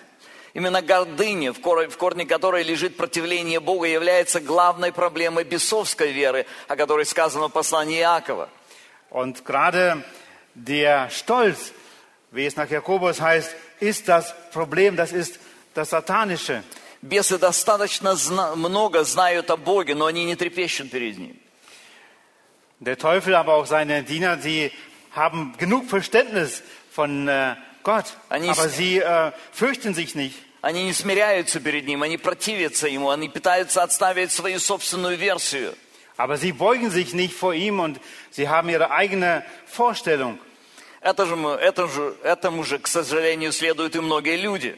[0.53, 6.45] Именно гордыня, в кор- в корне которой лежит противление Бога, является главной проблемой бесовской веры,
[6.67, 8.49] о которой сказано в послании Иакова.
[9.11, 10.03] Und gerade
[10.55, 11.73] der Stolz,
[12.33, 15.39] wie es nach Jakobus heißt, ist das Problem, das ist
[15.75, 16.65] das Satanische.
[17.03, 18.15] Бесы достаточно
[18.57, 21.40] много знают о Боге, но они не трепещут перед Ним.
[22.80, 24.72] Der Teufel, aber auch seine Diener, sie
[25.12, 30.36] haben genug Verständnis von äh, Gott, Anis- aber sie äh, fürchten sich nicht.
[30.62, 35.74] Они не смиряются перед ним, они противятся ему, они пытаются отставить свою собственную версию.
[36.18, 38.00] Aber sie beugen sich nicht vor ihm und
[38.32, 40.40] sie haben ihre eigene Vorstellung.
[41.02, 44.76] Это же, мы- это же, этому же, к сожалению, следуют и многие люди.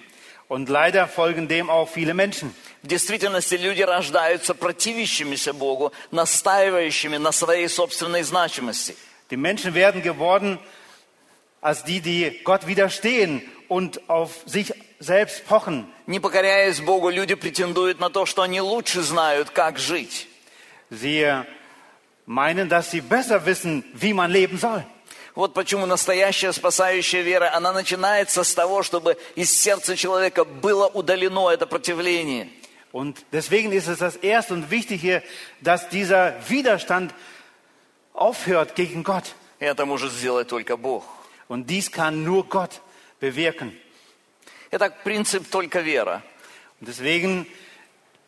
[0.48, 2.56] Und leider folgen dem auch viele Menschen.
[2.82, 8.96] В действительности люди рождаются противящимися Богу, настаивающими на своей собственной значимости.
[9.30, 10.58] Die Menschen werden geworden
[11.60, 15.86] als die, die Gott widerstehen und auf sich selbst pochen.
[16.06, 20.28] Не покоряясь Богу, люди претендуют на то, что они лучше знают, как жить.
[20.90, 21.30] Sie
[22.26, 24.86] meinen, dass sie besser wissen, wie man leben soll.
[25.35, 31.49] Вот почему настоящая спасающая вера, она начинается с того, чтобы из сердца человека было удалено
[31.49, 32.51] это противление.
[32.93, 35.23] Und deswegen ist es das Erste und Wichtige,
[35.63, 37.15] dass dieser Widerstand
[38.13, 39.35] aufhört gegen Gott.
[39.59, 41.05] Это может сделать только Бог.
[41.49, 42.83] Und dies kann nur Gott
[43.19, 43.73] bewirken.
[44.71, 46.23] Итак, принцип только вера.
[46.81, 47.47] Und deswegen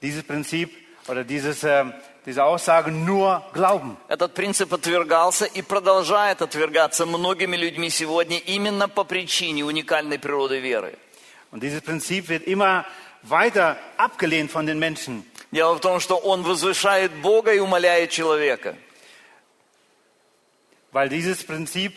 [0.00, 0.70] dieses Prinzip
[1.08, 1.84] oder dieses, äh,
[2.26, 3.96] diese Aussage nur Glauben.
[4.08, 10.96] Этот принцип отвергался и продолжает отвергаться многими людьми сегодня именно по причине уникальной природы веры.
[11.50, 12.84] Und dieses Prinzip wird immer
[13.22, 15.24] weiter abgelehnt von den Menschen.
[15.50, 18.76] Дело в том, что он возвышает Бога и умоляет человека.
[20.92, 21.94] Weil dieses Prinzip,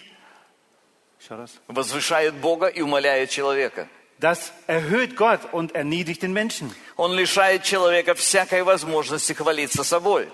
[1.67, 3.89] Возвышает Бога и умоляет человека.
[4.18, 6.74] das erhöht Gott und erniedrigt den Menschen.
[6.96, 10.28] Он лишает человека всякой возможности хвалиться собой.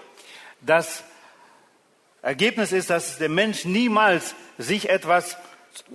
[0.61, 1.03] Das
[2.21, 5.37] Ergebnis ist, dass der Mensch niemals sich etwas,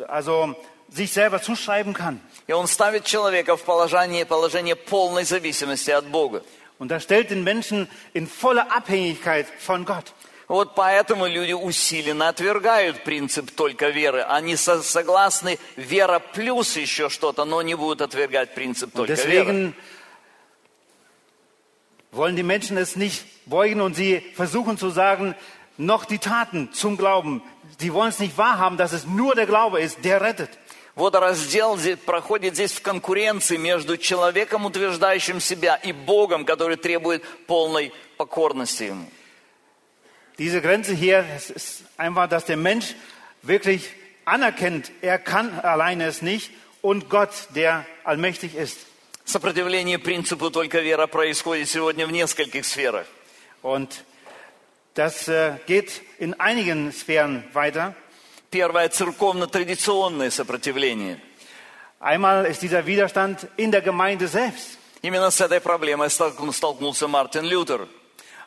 [0.07, 0.55] also
[0.89, 2.19] sich selber zuschreiben kann.
[2.47, 6.43] И он ставит человека в положение, положение полной зависимости от Бога.
[6.79, 10.13] Und das stellt den Menschen in voller Abhängigkeit von Gott.
[10.48, 14.22] Вот поэтому люди усиленно отвергают принцип только веры.
[14.22, 19.74] Они со- согласны вера плюс еще что-то, но не будут отвергать принцип только веры.
[22.10, 25.34] wollen die Menschen es nicht beugen und sie versuchen zu sagen,
[25.76, 27.42] noch die Taten zum Glauben.
[27.78, 30.48] Sie wollen es nicht wahrhaben, dass es nur der Glaube ist, der rettet.
[30.94, 37.22] Вот раздел здесь- проходит здесь в конкуренции между человеком, утверждающим себя, и Богом, который требует
[37.46, 39.06] полной покорности ему.
[40.37, 42.95] Diese Grenze hier es ist einfach, dass der Mensch
[43.41, 43.89] wirklich
[44.25, 48.77] anerkennt, er kann alleine es nicht und Gott, der allmächtig ist.
[49.25, 53.05] Сопротивление принципу только вера происходит сегодня в нескольких сферах.
[53.61, 54.03] Und
[54.95, 57.95] das äh, geht in einigen Sphären weiter.
[58.51, 61.21] Первое – церковно-традиционное сопротивление.
[61.99, 64.77] Einmal ist dieser Widerstand in der Gemeinde selbst.
[65.01, 67.87] Именно с этой проблемой столкну- столкнулся Мартин Лютер.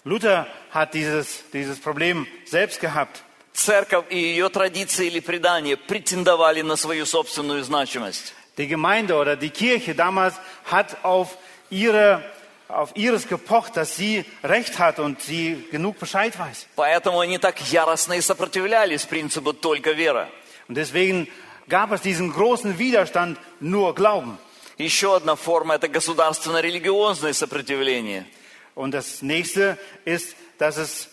[0.03, 3.23] Luther hat dieses, dieses Problem selbst gehabt.
[3.53, 8.33] Церковь и ее традиции или предания претендовали на свою собственную значимость.
[8.57, 10.35] Die Gemeinde oder die Kirche damals
[10.65, 11.37] hat auf,
[11.69, 12.23] ihre,
[12.67, 16.67] auf ihres gepocht, dass sie Recht hat und sie genug Bescheid weiß.
[16.75, 20.29] Поэтому они так яростно и сопротивлялись принципу «только вера».
[20.67, 21.27] Und deswegen
[21.67, 24.37] gab es diesen großen Widerstand, nur Glauben.
[24.77, 28.25] Еще одна форма– это государственно-религиозное сопротивление.
[28.74, 31.08] Und das nächste ist, dass es,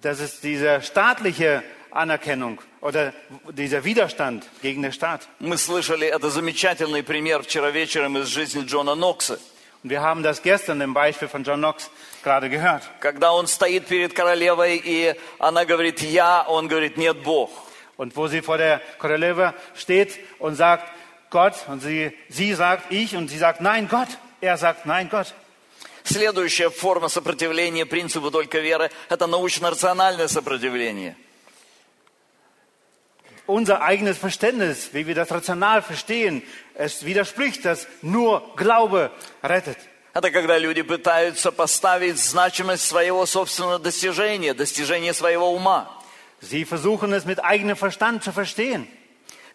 [0.00, 3.12] dass es diese staatliche Anerkennung oder
[3.50, 5.28] dieser Widerstand gegen den Staat.
[5.38, 9.38] Мы слышали это замечательный пример вчера вечером из жизни Джона Нокса.
[9.82, 11.90] Und wir haben das gestern im Beispiel von John Knox
[12.22, 12.84] gerade gehört.
[13.00, 17.50] Когда он стоит перед королевой, и она говорит «я», он говорит «нет, Бог».
[17.96, 20.92] Und wo sie vor der Koroleva steht und sagt,
[21.30, 24.08] Gott, und sie, sie sagt, ich, und sie sagt, nein, Gott.
[24.40, 25.34] Er sagt, nein, Gott.
[26.07, 31.17] Следующая форма сопротивления принципу только веры– это научно-рациональное сопротивление.
[33.45, 36.43] Unser eigenes Verständnis, wie wir das rational verstehen,
[36.75, 39.11] es widerspricht, dass nur Glaube
[39.43, 39.77] rettet.
[40.13, 45.91] Это когда люди пытаются поставить значимость своего собственного достижения, достижения своего ума.
[46.39, 48.87] Sie versuchen es mit eigenem Verstand zu verstehen.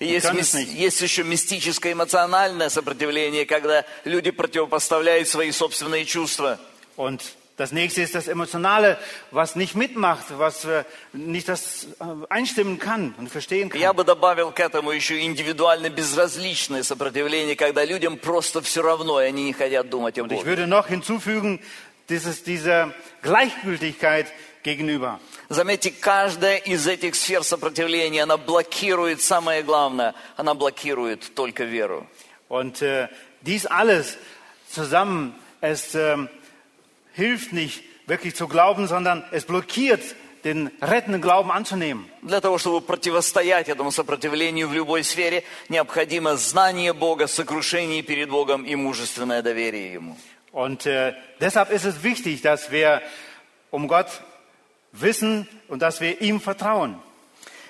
[0.03, 0.73] Есть, nicht.
[0.73, 6.59] есть еще мистическое эмоциональное сопротивление, когда люди противопоставляют свои собственные чувства.
[6.97, 7.23] Und
[7.59, 8.99] das nächste ist das Emotionale,
[9.31, 13.97] was nicht mitmacht, was äh, nicht das äh, einstimmen kann und verstehen Я kann.
[13.97, 19.45] бы добавил к этому еще индивидуально безразличное сопротивление, когда людям просто все равно, и они
[19.45, 20.49] не хотят думать о Und ich Боге.
[20.51, 21.61] würde noch hinzufügen,
[22.09, 22.93] dieses, diese
[23.23, 24.27] Gleichgültigkeit
[24.63, 25.21] gegenüber.
[25.49, 32.07] Заметьте, каждая из этих сфер сопротивления, она блокирует самое главное, она блокирует только веру.
[32.49, 33.09] Und äh,
[33.43, 34.17] dies alles
[34.69, 36.29] zusammen, es ähm,
[37.15, 40.03] hilft nicht wirklich zu glauben, sondern es blockiert
[40.45, 42.11] den rettenden Glauben anzunehmen.
[42.23, 48.65] Для того, чтобы противостоять этому сопротивлению в любой сфере, необходимо знание Бога, сокрушение перед Богом
[48.65, 50.17] и мужественное доверие Ему.
[50.53, 53.01] Und äh, deshalb ist es wichtig, dass wir
[53.71, 54.09] um Gott
[54.93, 57.01] wissen und dass wir ihm vertrauen.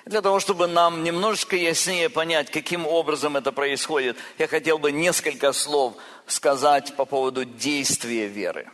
[0.05, 5.53] Для того, чтобы нам немножечко яснее понять, каким образом это происходит, я хотел бы несколько
[5.53, 5.95] слов
[6.27, 8.67] сказать по поводу действия веры.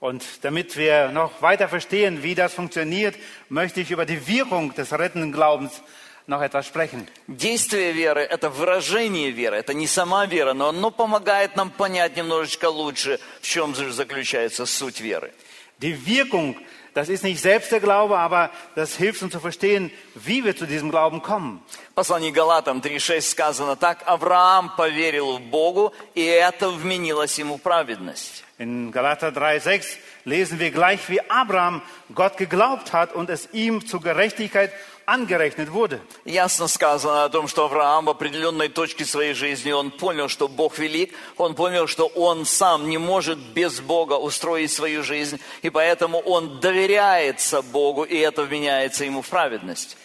[0.00, 3.14] Und damit wir noch weiter verstehen, wie das funktioniert,
[3.48, 5.80] möchte ich über die Wirkung des rettenden Glaubens
[6.26, 7.06] noch etwas sprechen.
[7.28, 12.68] Действие веры– это выражение веры, это не сама вера, но оно помогает нам понять немножечко
[12.68, 15.32] лучше, в чем же заключается суть веры.
[15.78, 16.56] Die Wirkung,
[16.93, 20.65] das ist nicht selbst der Glaube, aber das hilft uns zu verstehen, wie wir zu
[20.65, 21.61] diesem Glauben kommen.
[21.91, 27.61] В послании Галатам 3.6 сказано так, Авраам поверил в Богу, и это вменилось ему в
[27.61, 28.43] праведность.
[28.57, 31.81] In Galater 3,6 lesen wir gleich, wie Abraham
[32.13, 34.71] Gott geglaubt hat und es ihm zur Gerechtigkeit
[35.06, 36.00] angerechnet wurde.
[36.24, 40.78] Ясно сказано о том, что Авраам в определенной точке своей жизни, он понял, что Бог
[40.78, 46.18] велик, он понял, что он сам не может без Бога устроить свою жизнь, и поэтому
[46.18, 49.96] он доверяется Богу, и это вменяется ему в праведность.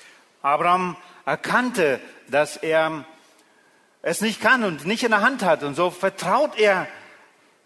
[0.42, 0.96] Abraham
[1.26, 3.06] erkannte, dass er
[4.02, 6.88] es nicht kann und nicht in der Hand hat und so vertraut er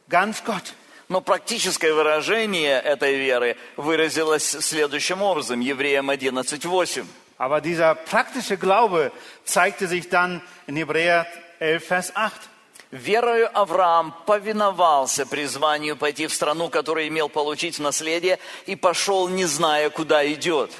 [0.10, 0.74] ganz Gott.
[1.10, 7.06] Но практическое выражение этой веры выразилось следующим образом, Евреям 11.8.
[7.39, 9.12] Aber dieser praktische Glaube
[9.45, 11.27] zeigte sich dann in Hebräer
[11.61, 12.33] 11, Vers 8.
[12.91, 19.45] Верою Авраам повиновался призванию пойти в страну, которую имел получить в наследие, и пошел, не
[19.45, 20.71] зная, куда идет.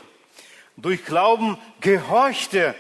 [0.79, 2.75] Durch Glauben gehorchte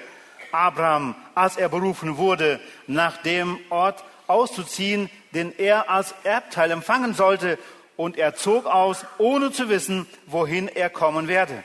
[0.50, 7.58] Abraham, als er berufen wurde, nach dem Ort auszuziehen, den er als Erbteil empfangen sollte.
[7.96, 11.64] Und er zog aus, ohne zu wissen, wohin er kommen werde.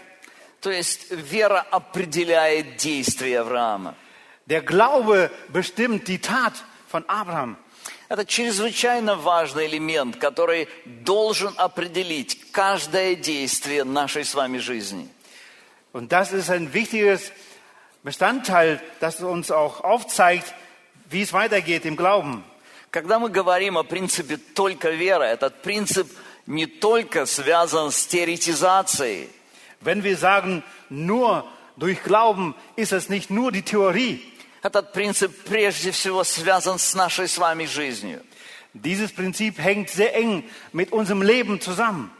[0.61, 3.95] То есть вера определяет действия Авраама.
[4.47, 6.55] Der Glaube bestimmt die Tat
[6.91, 7.57] von Abraham.
[8.09, 15.09] Это чрезвычайно важный элемент, который должен определить каждое действие нашей с вами жизни.
[15.93, 17.31] Und das ist ein wichtiges
[18.03, 20.55] Bestandteil, das uns auch aufzeigt,
[21.11, 22.45] wie es weitergeht im Glauben.
[22.91, 26.11] Когда мы говорим о принципе только вера, этот принцип
[26.47, 29.29] не только связан с теоретизацией,
[29.81, 31.45] Wenn wir sagen, nur
[31.77, 34.21] durch Glauben ist es nicht nur die Theorie.
[34.63, 38.23] этот принцип прежде всего связан с нашей с вами жизнью.
[38.75, 42.11] Dieses Prinzip hängt sehr eng mit unserem Leben zusammen.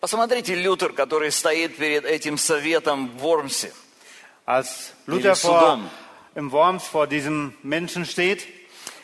[0.00, 3.72] Посмотрите Лютер, который стоит перед этим советом в Вормсе.
[4.46, 5.78] Als Luther vor,
[6.34, 8.46] im Worms vor diesem Menschen steht,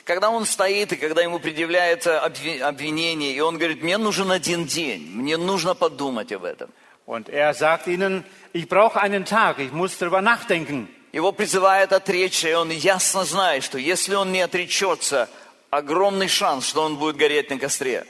[0.05, 4.65] Когда он стоит, и когда ему предъявляется обви- обвинение, и он говорит, мне нужен один
[4.65, 6.71] день, мне нужно подумать об этом.
[7.10, 10.90] und er sagt ihnen, ich brauche einen Tag, ich muss darüber nachdenken.
[11.12, 15.30] Его призывает отречься, и он ясно знает, что если он не отречется,
[15.70, 18.06] огромный шанс, что он будет гореть на костре.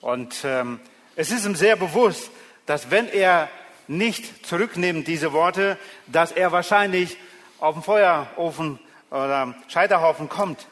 [0.00, 0.80] Und ähm,
[1.14, 2.30] es ist ihm sehr bewusst,
[2.66, 3.48] dass wenn er
[3.88, 7.16] nicht zurücknimmt, diese Worte, dass er wahrscheinlich
[7.58, 8.78] auf den Feuerofen
[9.10, 10.66] oder Scheiterhaufen kommt.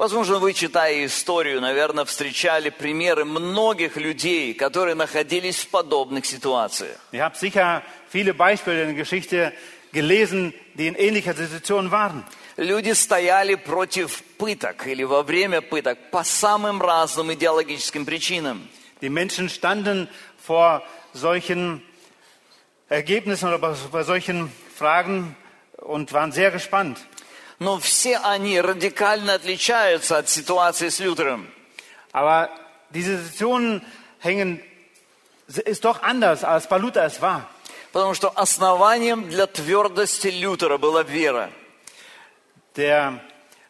[0.00, 6.96] Возможно, вы, читая историю, наверное, встречали примеры многих людей, которые находились в подобных ситуациях.
[7.12, 9.52] Ihr habt sicher viele Beispiele in der Geschichte
[9.92, 12.24] gelesen, die in ähnlicher Situation waren.
[12.56, 18.70] Люди стояли против пыток или во время пыток по самым разным идеологическим причинам.
[19.02, 20.82] Die Menschen standen vor
[21.12, 21.82] solchen
[22.88, 25.36] Ergebnissen oder bei solchen Fragen
[25.76, 26.96] und waren sehr gespannt.
[27.60, 31.46] Но все они радикально отличаются от ситуации с Лютером.
[32.10, 32.50] Aber
[32.88, 33.84] diese Situationen
[34.18, 34.62] hängen,
[35.46, 37.46] ist doch anders, als bei Luther es war.
[37.92, 41.50] Потому что основанием для твердости Лютера была вера.
[42.76, 43.20] Der,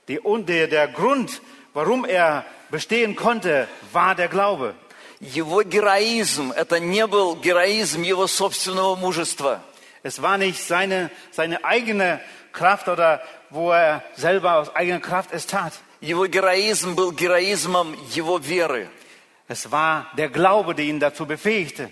[0.07, 1.43] die, der, der Grund,
[1.75, 4.75] warum er bestehen konnte, war der Glaube.
[5.19, 9.63] Его героизм– это не был героизм его собственного мужества.
[10.03, 12.21] Es war nicht seine, seine eigene
[12.52, 15.74] Kraft oder wo er selber aus eigener Kraft es tat.
[16.02, 18.88] Его героизм был героизмом его веры.
[19.48, 21.92] Es war der Glaube, der ihn dazu befähigte.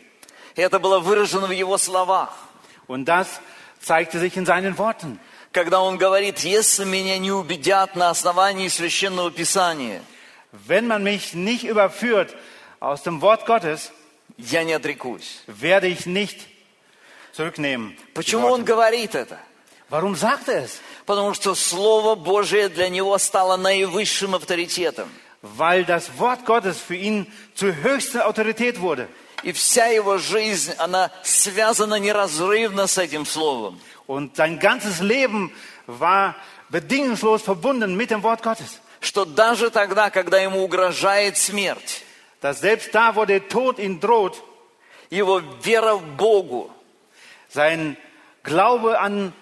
[0.56, 2.30] И это было выражено в его словах.
[2.88, 3.28] Und das
[3.82, 5.20] zeigte sich in seinen Worten.
[5.52, 10.02] Когда он говорит, если меня не убедят на основании Священного Писания,
[10.52, 12.36] Wenn man mich nicht überführt
[12.80, 13.91] aus dem Wort Gottes,
[14.38, 15.41] я не отрекусь.
[15.48, 16.48] werde ich nicht
[17.32, 17.96] zurücknehmen.
[17.98, 18.66] die Почему он Worte.
[18.66, 19.38] говорит это?
[19.91, 20.80] Warum sagt er es?
[21.07, 25.09] Потому что Слово Божие для него стало наивысшим авторитетом.
[25.41, 29.09] Weil das Wort Gottes für ihn zur höchsten Autorität wurde.
[29.45, 33.80] И вся его жизнь, она связана неразрывно с этим словом.
[34.07, 35.53] Und sein ganzes Leben
[35.86, 36.34] war
[36.68, 38.80] bedingungslos verbunden mit dem Wort Gottes.
[39.01, 42.05] Что даже тогда, когда ему угрожает смерть,
[42.41, 44.43] Dass selbst da, wo der Tod ihn droht,
[45.11, 46.70] его вера в Богу,
[47.49, 47.97] sein
[48.45, 49.32] Glaube an,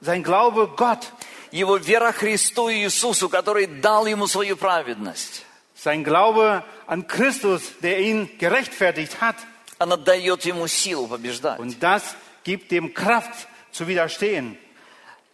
[0.00, 1.12] sein Glaube Gott,
[1.50, 5.44] его вера Христу Иисусу, который дал ему свою праведность,
[5.74, 9.36] sein Glaube an Christus, der ihn gerechtfertigt hat.
[9.78, 11.58] она дает ему силу побеждать.
[11.58, 14.56] Und das gibt ihm Kraft zu widerstehen.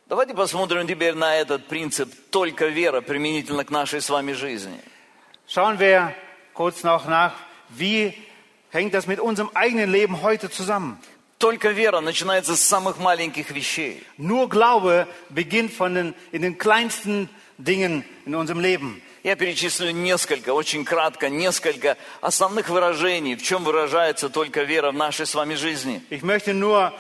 [0.09, 4.79] Давайте посмотрим теперь на этот принцип «только вера» применительно к нашей с вами жизни.
[5.47, 6.15] Schauen wir
[6.55, 7.33] kurz noch nach,
[7.71, 8.15] wie
[8.71, 10.99] hängt das mit unserem eigenen Leben heute zusammen.
[11.38, 14.04] Только вера начинается с самых маленьких вещей.
[14.18, 19.02] Nur Glaube beginnt von den, in den kleinsten Dingen in unserem Leben.
[19.24, 25.26] Я перечислю несколько, очень кратко, несколько основных выражений, в чем выражается только вера в нашей
[25.26, 26.02] с вами жизни.
[26.10, 26.94] Ich möchte nur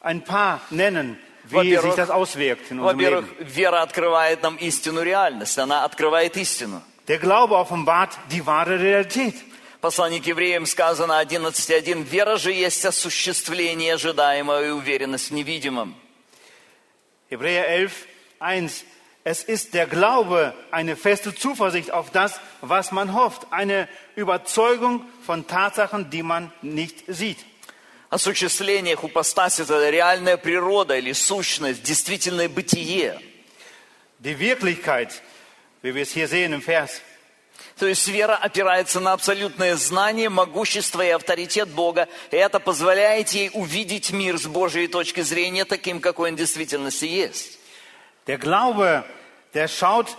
[0.00, 3.28] ein paar nennen, wie sich das auswirkt in unserem Leben.
[3.40, 6.82] вера открывает нам истину реальность, она открывает истину.
[7.06, 9.34] Der Glaube offenbart die wahre Realität.
[9.84, 12.04] Послание к евреям сказано 11.1.
[12.04, 15.94] Вера же есть осуществление ожидаемого и уверенность в невидимом.
[17.28, 17.92] Hebräer 11,
[18.38, 18.84] 1.
[19.24, 25.46] Es ist der Glaube eine feste Zuversicht auf das, was man hofft, eine Überzeugung von
[25.46, 27.44] Tatsachen, die man nicht sieht.
[28.08, 33.20] Осуществление хупостаси– это реальная природа или сущность, действительное бытие.
[34.18, 35.20] Die Wirklichkeit,
[35.82, 37.02] wie wir es hier sehen im Vers,
[37.78, 43.50] То есть вера опирается на абсолютное знание, могущество и авторитет Бога, и это позволяет ей
[43.52, 47.58] увидеть мир с Божьей точки зрения таким, какой он в действительности есть.
[48.26, 49.04] der Glaube,
[49.54, 50.16] der schaut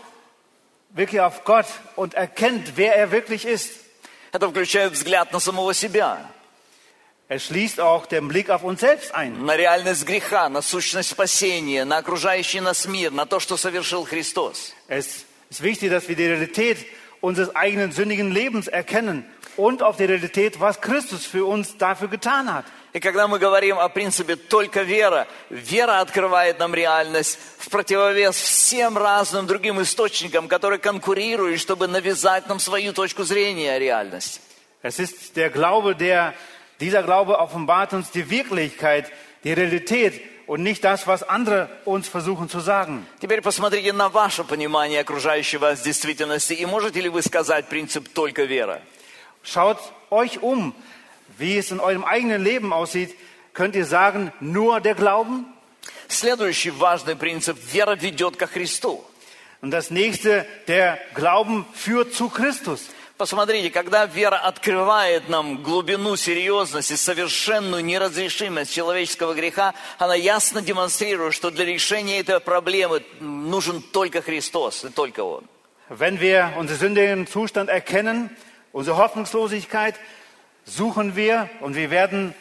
[0.91, 1.65] wirklich auf Gott
[1.95, 3.71] und erkennt, wer er wirklich ist.
[4.31, 6.29] Это включает взгляд на самого себя,
[7.27, 9.45] Er schließt auch den Blick auf uns selbst ein.
[9.45, 14.73] на реальность греха, на сущность спасения, на окружающий нас мир, на то, что совершил Христос.
[14.87, 16.85] Es ist wichtig, dass wir die Realität
[17.25, 19.25] unseres eigenen sündigen Lebens erkennen
[19.57, 22.65] und auf die Realität, was Christus für uns dafür getan hat.
[22.93, 28.97] И когда мы говорим о принципе «только вера», вера открывает нам реальность в противовес всем
[28.97, 34.39] разным другим источникам, которые конкурируют, чтобы навязать нам свою точку зрения о реальности.
[34.81, 36.33] Es ist der Glaube, der,
[36.79, 39.11] dieser Glaube offenbart uns die Wirklichkeit,
[39.43, 43.06] die Realität und nicht das, was andere uns versuchen zu sagen.
[43.20, 46.54] Теперь посмотрите на ваше понимание окружающей вас действительности.
[46.54, 48.82] И можете ли вы сказать принцип «только вера»?
[49.42, 49.78] Schaut
[50.10, 50.74] euch um,
[51.38, 53.14] wie es in eurem eigenen Leben aussieht.
[53.52, 55.46] Könnt ihr sagen, nur der Glauben?
[56.08, 59.04] Следующий важный принцип – вера ведет ко Христу.
[59.60, 62.88] Und das nächste, der Glauben führt zu Christus.
[63.17, 71.33] Посмотрите, когда вера открывает нам глубину, серьезность и совершенную неразрешимость человеческого греха, она ясно демонстрирует,
[71.33, 75.45] что для решения этой проблемы нужен только Христос и только Он.
[75.87, 78.35] Wenn wir unseren sündigen Zustand erkennen,
[78.73, 79.95] unsere Hoffnungslosigkeit,
[80.65, 82.33] suchen wir und wir werden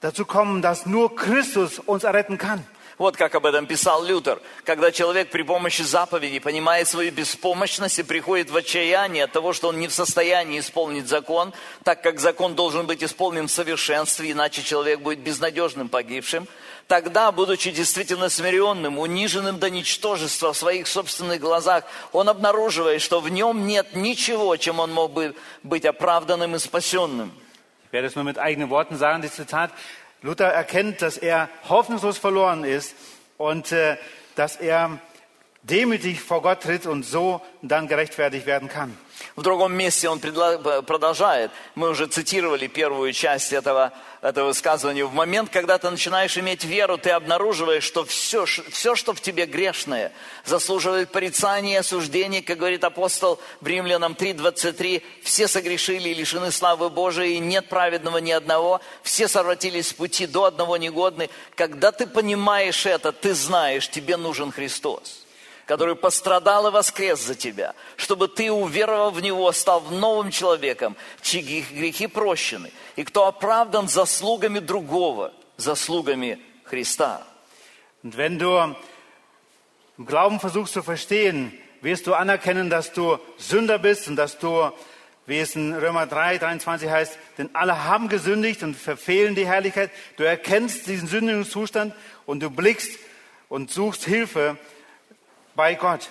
[0.00, 2.64] dazu kommen, dass nur Christus uns erretten kann.
[3.00, 4.42] Вот как об этом писал Лютер.
[4.62, 9.68] Когда человек при помощи заповедей понимает свою беспомощность и приходит в отчаяние от того, что
[9.68, 14.62] он не в состоянии исполнить закон, так как закон должен быть исполнен в совершенстве, иначе
[14.62, 16.46] человек будет безнадежным погибшим,
[16.88, 23.30] тогда, будучи действительно смиренным, униженным до ничтожества в своих собственных глазах, он обнаруживает, что в
[23.30, 27.32] нем нет ничего, чем он мог бы быть оправданным и спасенным.
[27.90, 29.72] Ich werde es nur mit eigenen Worten sagen, das Zitat.
[30.22, 32.94] Luther erkennt, dass er hoffnungslos verloren ist
[33.38, 33.96] und äh,
[34.34, 34.98] dass er
[35.62, 38.96] demütig vor Gott tritt und so dann gerechtfertigt werden kann.
[39.36, 41.50] В другом месте он продолжает.
[41.74, 45.04] Мы уже цитировали первую часть этого, этого высказывания.
[45.04, 49.46] В момент, когда ты начинаешь иметь веру, ты обнаруживаешь, что все, все, что в тебе
[49.46, 50.12] грешное,
[50.44, 55.02] заслуживает порицания и осуждения, как говорит апостол в Римлянам 3.23.
[55.22, 58.80] Все согрешили и лишены славы Божией, и нет праведного ни одного.
[59.02, 61.30] Все сорватились с пути до одного негодны.
[61.54, 65.24] Когда ты понимаешь это, ты знаешь, тебе нужен Христос
[65.69, 71.41] который пострадал и воскрес за тебя, чтобы ты, уверовав в Него, стал новым человеком, чьи
[71.41, 77.25] грех- грехи прощены, и кто оправдан заслугами другого, заслугами Христа.
[78.03, 78.75] Und wenn du
[79.97, 84.71] im Glauben versuchst zu verstehen, wirst du anerkennen, dass du Sünder bist und dass du,
[85.25, 89.89] wie es in Römer 3, 23 heißt, denn alle haben gesündigt und verfehlen die Herrlichkeit.
[90.17, 91.95] Du erkennst diesen sündigen Zustand
[92.25, 92.99] und du blickst
[93.49, 94.57] und suchst Hilfe
[95.60, 96.08] bei Gott.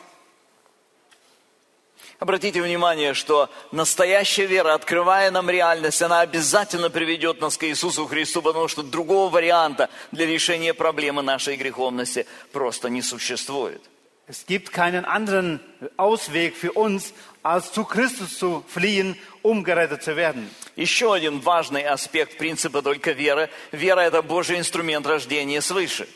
[2.19, 8.43] Обратите внимание, что настоящая вера, открывая нам реальность, она обязательно приведет нас к Иисусу Христу,
[8.43, 13.81] потому что другого варианта для решения проблемы нашей греховности просто не существует.
[14.27, 15.59] Es gibt keinen anderen
[15.97, 20.51] Ausweg für uns, als zu Christus zu fliehen, um gerettet zu werden.
[20.75, 23.49] Еще один важный аспект принципа только веры.
[23.71, 26.07] Вера– это Божий инструмент рождения свыше.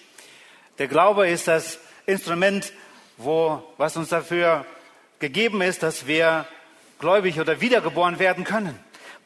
[0.77, 2.71] Der Glaube ist das Instrument,
[3.16, 4.64] wo, was uns dafür
[5.18, 6.46] gegeben ist, dass wir
[6.98, 8.78] gläubig oder wiedergeboren werden können.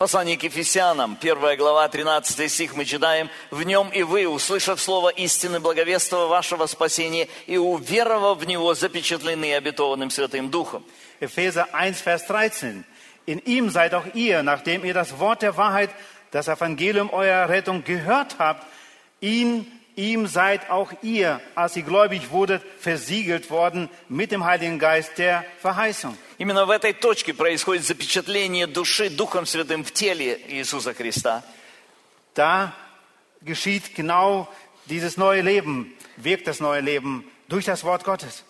[0.02, 3.30] Послание к Ефесянам, 1 глава, 13 стих мы читаем.
[3.52, 9.54] «В нем и вы, услышав слово истины, благовества вашего спасения и уверовав в него, запечатлены
[9.54, 10.84] обетованным Святым Духом».
[11.20, 12.84] Epheser 1, Vers 13.
[13.26, 15.90] In ihm seid auch ihr, nachdem ihr das Wort der Wahrheit,
[16.32, 18.66] das Evangelium eurer Rettung gehört habt,
[19.20, 25.18] ihn, ihm seid auch ihr, als ihr gläubig wurdet, versiegelt worden mit dem Heiligen Geist
[25.18, 26.16] der Verheißung.
[26.38, 31.42] Именно в этой точке происходит запечатление души Духом Святым в теле Иисуса Христа.
[32.34, 32.72] Da
[33.42, 34.48] geschieht genau
[34.86, 38.44] dieses neue Leben, wirkt das neue Leben durch das Wort Gottes.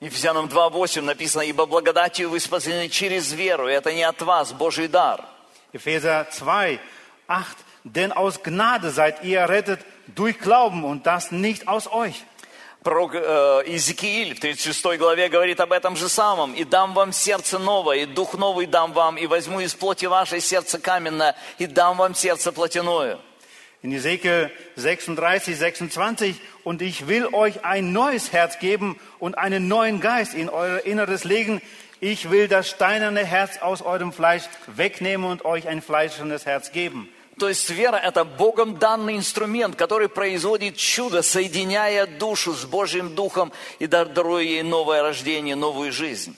[0.00, 4.88] Ефесянам 2.8 написано, «Ибо благодатью вы спасены через веру, и это не от вас, Божий
[4.88, 5.24] дар».
[5.72, 6.78] Epheser 2,
[7.28, 7.56] 8.
[7.84, 9.80] Denn aus Gnade seid ihr errettet
[10.10, 12.24] durch Glauben und das nicht aus euch.
[12.86, 16.54] Пророк э, Иезекииль в 36 главе говорит об этом же самом.
[16.54, 20.40] «И дам вам сердце новое, и дух новый дам вам, и возьму из плоти вашей
[20.40, 23.18] сердце каменное, и дам вам сердце плотяное».
[23.82, 26.40] In Ezekiel 36, 26.
[26.64, 31.24] Und ich will euch ein neues Herz geben und einen neuen Geist in euer Inneres
[31.24, 31.60] legen.
[32.00, 37.08] Ich will das steinerne Herz aus eurem Fleisch wegnehmen und euch ein fleischernes Herz geben.
[37.41, 43.51] То есть вера– это Богом данный инструмент, который производит чудо, соединяя душу с Божьим Духом
[43.79, 46.35] и дар- даруя ей новое рождение, новую жизнь.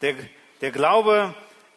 [0.00, 0.16] Der,
[0.62, 1.34] der Glaube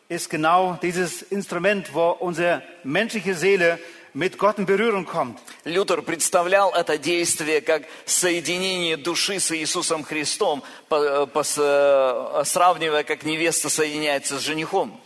[0.08, 3.78] ist genau dieses Instrument, wo unsere menschliche Seele
[4.14, 5.38] mit Gott in Berührung kommt.
[5.66, 13.24] Лютер представлял это действие как соединение души с Иисусом Христом, по- по- э, сравнивая, как
[13.24, 14.98] невеста соединяется с женихом.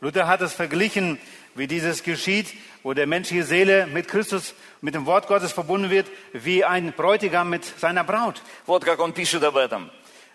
[0.00, 1.18] Luther hat es verglichen,
[1.54, 6.06] wie dieses geschieht, wo der menschliche Seele mit Christus, mit dem Wort Gottes verbunden wird,
[6.32, 8.42] wie ein Bräutigam mit seiner Braut.
[8.66, 9.90] Вот как он пишет об этом.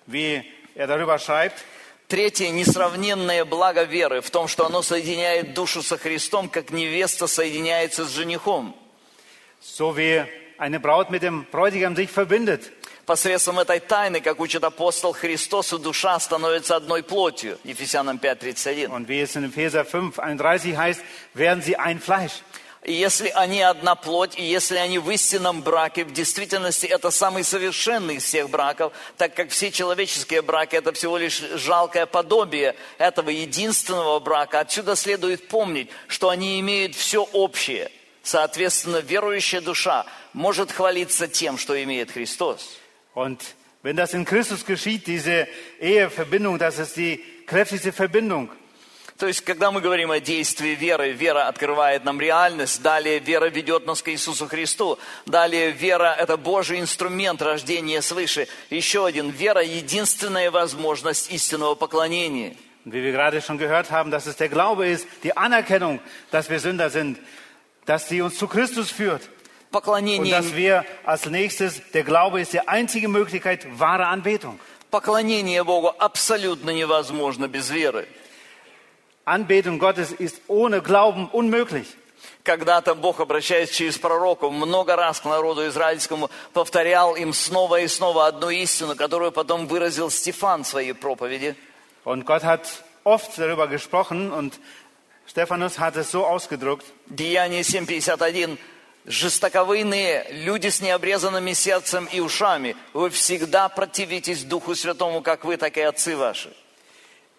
[0.08, 0.44] Wie
[0.76, 1.64] er darüber schreibt,
[2.08, 8.06] Третье несравненное благо веры в том, что оно соединяет душу со Христом, как невеста соединяется
[8.06, 8.76] с женихом.
[9.60, 10.24] so wie
[10.60, 12.72] eine Braut mit dem Bräutigam sich verbindet.
[13.06, 17.60] Посредством этой тайны, как учит апостол Христос, и душа становится одной плотью.
[17.64, 18.88] Ефесянам 5.31.
[18.88, 21.02] Und wie es in Epheser 5, 31 heißt,
[21.36, 22.42] werden sie ein Fleisch.
[22.84, 27.44] И если они одна плоть, и если они в истинном браке, в действительности это самый
[27.44, 33.30] совершенный из всех браков, так как все человеческие браки это всего лишь жалкое подобие этого
[33.32, 37.92] единственного брака, отсюда следует помнить, что они имеют все общее.
[38.22, 42.78] Соответственно, верующая душа может хвалиться тем, что имеет Христос.
[43.16, 45.48] Und wenn das in Christus geschieht, diese
[45.80, 48.52] Eheverbindung, das ist die kräftigste Verbindung.
[49.18, 53.86] То есть, когда мы говорим о действии веры, вера открывает нам реальность, далее вера ведет
[53.86, 60.52] нас к Иисусу Христу, далее вера– это Божий инструмент рождения свыше, еще один– вера– единственная
[60.52, 62.58] возможность истинного поклонения.
[62.84, 66.02] Wie wir gerade schon gehört haben, dass es der Glaube ist, die Anerkennung,
[66.32, 67.18] dass wir Sünder sind,
[67.86, 69.22] dass sie uns zu Christus führt.
[69.76, 74.58] Und Поклонение, dass wir als nächstes, der Glaube ist die einzige Möglichkeit wahre Anbetung.
[74.90, 78.08] поклонение Богу абсолютно невозможно без веры.
[79.26, 81.88] Anbetung Gottes ist ohne Glauben unmöglich.
[82.44, 88.28] Когда-то Бог, обращаясь через пророков, много раз к народу израильскому, повторял им снова и снова
[88.28, 91.56] одну истину, которую потом выразил Стефан в своей проповеди.
[92.06, 92.62] Und Gott hat
[93.04, 94.58] oft darüber gesprochen und
[95.28, 96.86] Stephanus hat es so ausgedrückt.
[97.08, 98.58] Деяние 7.51.
[99.08, 105.78] Жестоковыйные, люди с необрезанными сердцем и ушами, вы всегда противитесь Духу Святому, как вы, так
[105.78, 106.52] и отцы ваши.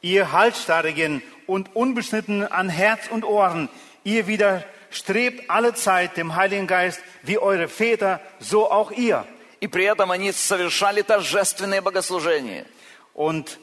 [0.01, 3.69] Ihr Halsstarrigen und Unbeschnittenen an Herz und Ohren,
[4.05, 9.25] ihr widerstrebt alle Zeit dem Heiligen Geist, wie eure Väter, so auch ihr.
[9.59, 12.67] И при этом они совершали торжественные богослужения.
[13.12, 13.59] Und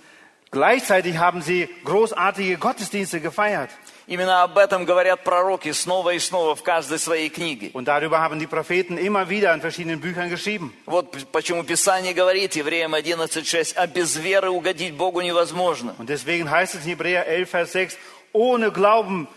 [0.52, 3.70] gleichzeitig haben sie großartige Gottesdienste gefeiert.
[4.06, 7.72] Именно об этом говорят пророки снова и снова в каждой своей книге.
[7.74, 10.74] Und darüber haben die Propheten immer wieder in verschiedenen Büchern geschrieben.
[10.86, 15.96] Вот почему Писание говорит, Евреям 11.6, а без веры угодить Богу невозможно.
[15.98, 17.98] Und deswegen heißt es in Hebräer 11, Vers 6,
[18.34, 19.28] ohne Glauben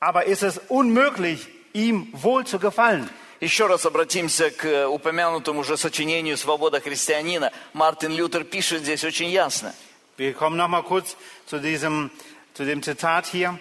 [0.00, 3.08] aber ist es unmöglich, ihm wohl zu gefallen.
[3.40, 7.52] Еще раз обратимся к э, упомянутому уже сочинению «Свобода христианина».
[7.74, 9.74] Мартин Лютер пишет здесь очень ясно.
[10.16, 11.16] Wir kommen noch mal kurz
[11.46, 12.10] zu diesem
[12.54, 13.58] zu dem Zitat hier,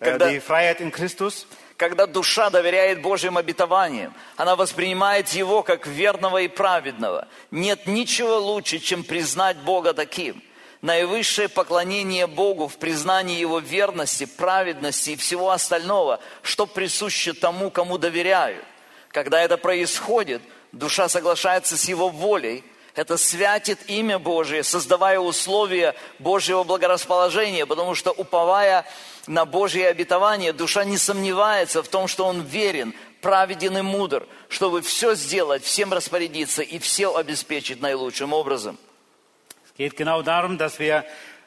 [0.00, 1.46] Когда- die Freiheit in Christus.
[1.76, 7.26] Когда душа доверяет Божьим обетованиям, она воспринимает его как верного и праведного.
[7.50, 10.42] Нет ничего лучше, чем признать Бога таким.
[10.82, 17.98] Наивысшее поклонение Богу в признании Его верности, праведности и всего остального, что присуще тому, кому
[17.98, 18.64] доверяют.
[19.10, 20.42] Когда это происходит,
[20.72, 28.10] душа соглашается с Его волей, это святит имя Божие, создавая условия Божьего благорасположения, потому что,
[28.10, 28.84] уповая
[29.26, 34.82] на Божье обетование, душа не сомневается в том, что Он верен, праведен и мудр, чтобы
[34.82, 38.78] все сделать, всем распорядиться и все обеспечить наилучшим образом.
[39.64, 41.04] Es geht genau darum, dass wir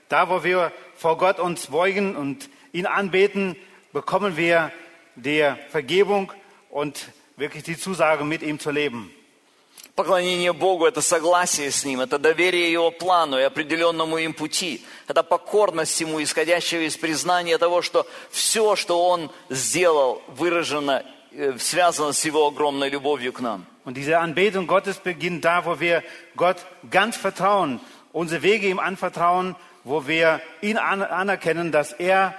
[0.09, 3.55] da, wo wir vor Gott uns beugen und ihn anbeten,
[3.91, 4.71] bekommen wir
[5.15, 6.31] die Vergebung
[6.69, 9.13] und wirklich die Zusage, mit ihm zu leben.
[9.95, 14.83] Поклонение Богу– это согласие с Ним, это доверие Его плану и определенному им пути.
[15.07, 22.11] Это покорность Ему, исходящая из признания того, что все, что Он сделал, выражено, э, связано
[22.11, 23.67] с Его огромной любовью к нам.
[23.85, 26.03] Und diese Anbetung Gottes beginnt da, wo wir
[26.35, 27.79] Gott ganz vertrauen,
[28.13, 32.33] unsere Wege ihm anvertrauen, wo wir ihn an anerkennen, dass er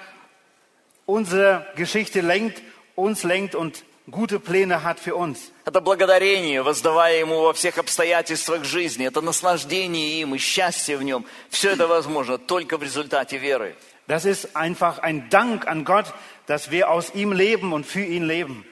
[1.07, 2.63] unsere Geschichte lenkt,
[2.97, 5.53] uns lenkt und gute Pläne hat für uns.
[5.65, 9.07] Это благодарение, воздавая Ему во всех обстоятельствах жизни.
[9.07, 11.25] Это наслаждение им и счастье в Нем.
[11.51, 13.75] Все это возможно только в результате веры.
[14.07, 16.07] Das ist einfach ein Dank an Gott,
[16.47, 18.65] dass wir aus ihm leben und für ihn leben.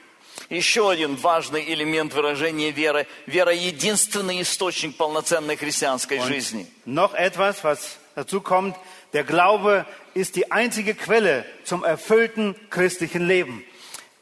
[0.49, 3.07] Еще один важный элемент выражения веры.
[3.25, 6.67] Вера– единственный источник полноценной христианской жизни.
[6.85, 8.75] Noch etwas, was dazu kommt,
[9.13, 13.63] der Glaube ist die einzige Quelle zum erfüllten christlichen Leben.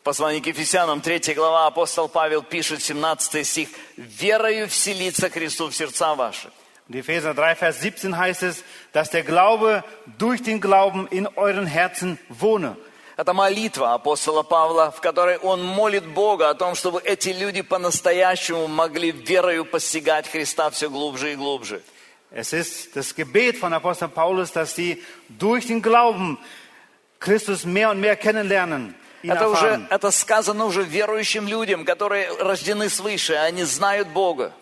[0.04, 6.16] Послание к Ефесянам, 3 глава, апостол Павел пишет, 17 стих, «Верою вселится Христу в сердца
[6.16, 6.50] ваши».
[6.90, 9.84] In Epheser 3, Vers 17 heißt es, dass der Glaube
[10.18, 12.78] durch den Glauben in euren Herzen wohne.
[13.16, 18.68] Это молитва апостола Павла, в которой он молит Бога о том, чтобы эти люди по-настоящему
[18.68, 21.84] могли верою постигать Христа все глубже и глубже.
[22.32, 26.40] Es ist das Gebet von Apostel Paulus, dass sie durch den Glauben
[27.20, 33.34] Christus mehr und mehr kennenlernen, Это, уже, это сказано уже верующим людям, которые рождены свыше,
[33.36, 34.54] они знают Бога.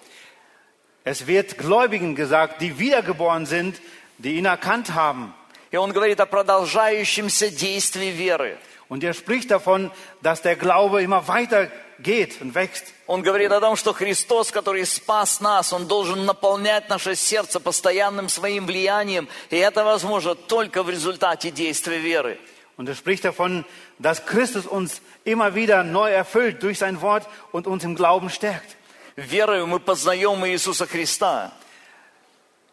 [1.06, 3.82] Es wird Gläubigen gesagt, die wiedergeboren sind,
[4.18, 5.34] die ihn erkannt haben.
[5.72, 8.58] И он говорит о продолжающемся действии веры.
[8.90, 9.92] Und er spricht davon,
[10.22, 12.94] dass der Glaube immer weiter geht und wächst.
[13.06, 18.30] Он говорит о том, что Христос, который спас нас, Он должен наполнять наше сердце постоянным
[18.30, 19.28] своим влиянием.
[19.50, 22.40] И это возможно только в результате действия веры.
[22.78, 23.66] Und er spricht davon,
[23.99, 28.77] dass Christus uns immer wieder neu erfüllt durch sein Wort und uns im Glauben stärkt.
[29.17, 31.53] Верою мы познаем Иисуса Христа.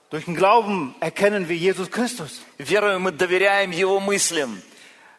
[0.10, 2.42] Durch den Glauben erkennen wir Jesus Christus.
[2.58, 4.62] Верою мы доверяем Его мыслям.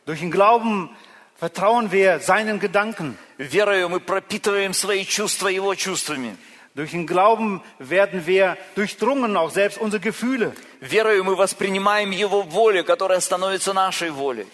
[0.04, 0.90] Durch den Glauben
[1.36, 3.16] vertrauen wir seinen Gedanken.
[3.38, 6.36] Верою мы пропитываем свои чувства Его чувствами.
[6.74, 10.52] Durch den Glauben werden wir durchdrungen, auch selbst unsere Gefühle.
[10.80, 14.46] Верою мы воспринимаем Его волю, которая становится нашей волей.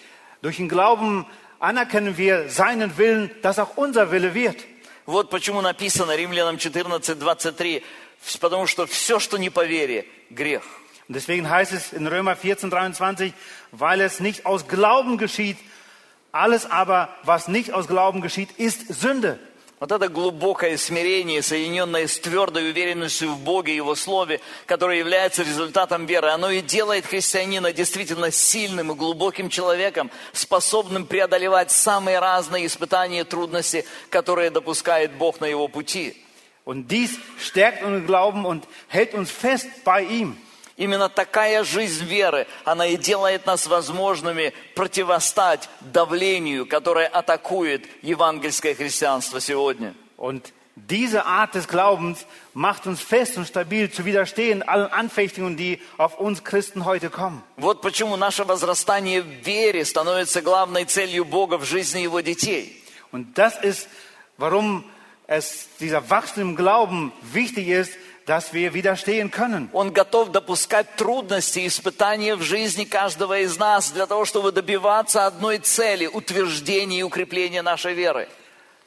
[0.42, 1.26] Durch den Glauben
[1.62, 4.56] anerkennen wir seinen Willen, dass auch unser Wille wird.
[5.06, 7.82] Вот почему написано Римлянам 14, 23,
[8.40, 10.62] потому что все, что не по вере, грех.
[11.08, 13.32] Und deswegen heißt es in Römer 14, 23,
[13.72, 15.56] weil es nicht aus Glauben geschieht,
[16.32, 19.38] alles aber, was nicht aus Glauben geschieht, ist Sünde.
[19.83, 25.43] Вот это глубокое смирение, соединенное с твердой уверенностью в Боге и Его Слове, которое является
[25.43, 32.67] результатом веры, оно и делает христианина действительно сильным и глубоким человеком, способным преодолевать самые разные
[32.67, 36.15] испытания и трудности, которые допускает Бог на его пути.
[36.63, 40.37] Und dies stärkt unseren Glauben und hält uns fest bei ihm.
[40.75, 49.39] Именно такая жизнь веры, она и делает нас возможными противостать давлению, которое атакует евангельское христианство
[49.39, 49.93] сегодня.
[50.17, 55.79] Und diese Art des Glaubens macht uns fest und stabil zu widerstehen allen Anfechtungen, die
[55.97, 57.43] auf uns Christen heute kommen.
[57.57, 62.81] Вот почему наше возрастание в вере становится главной целью Бога в жизни Его детей.
[63.11, 63.87] Und das ist,
[64.37, 64.83] warum
[65.27, 67.93] es dieser Wachstum im Glauben wichtig ist,
[68.26, 69.70] dass wir widerstehen können.
[69.72, 75.58] Он готов допускать трудности, испытания в жизни каждого из нас для того, чтобы добиваться одной
[75.58, 78.28] цели – утверждения и укрепления нашей веры.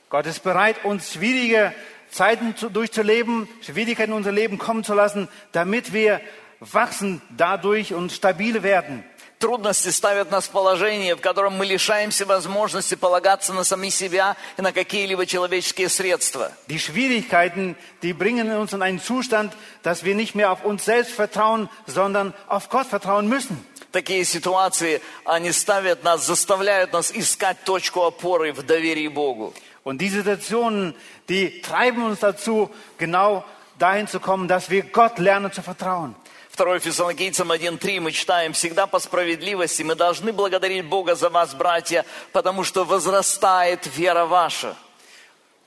[0.10, 1.74] Gott ist bereit, uns schwierige
[2.12, 6.22] Zeiten zu, durchzuleben, Schwierigkeiten in unser Leben kommen zu lassen, damit wir
[6.60, 9.04] wachsen dadurch und stabil werden.
[9.39, 14.63] Трудности ставят нас в положение, в котором мы лишаемся возможности полагаться на сами себя и
[14.63, 16.53] на какие-либо человеческие средства.
[16.69, 21.13] Die Schwierigkeiten, die bringen uns in einen Zustand, dass wir nicht mehr auf uns selbst
[21.13, 23.63] vertrauen, sondern auf Gott vertrauen müssen.
[23.93, 29.53] Такие ситуации, они ставят нас, заставляют нас искать точку опоры в доверии Богу.
[29.85, 30.95] Und diese Situationen,
[31.29, 33.45] die treiben uns dazu, genau
[33.79, 36.15] dahin zu kommen, dass wir Gott lernen zu vertrauen.
[36.56, 42.06] 2 Фессалоникийцам 1.3 мы читаем, «Всегда по справедливости мы должны благодарить Бога за вас, братья,
[42.34, 44.76] потому что возрастает вера ваша».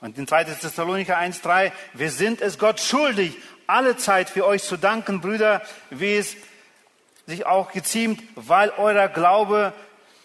[0.01, 0.43] Und in 2.
[0.61, 6.17] Thessalonicher 1,3, wir sind es Gott schuldig, alle Zeit für euch zu danken, Brüder, wie
[6.17, 6.35] es
[7.25, 9.73] sich auch geziemt, weil euer Glaube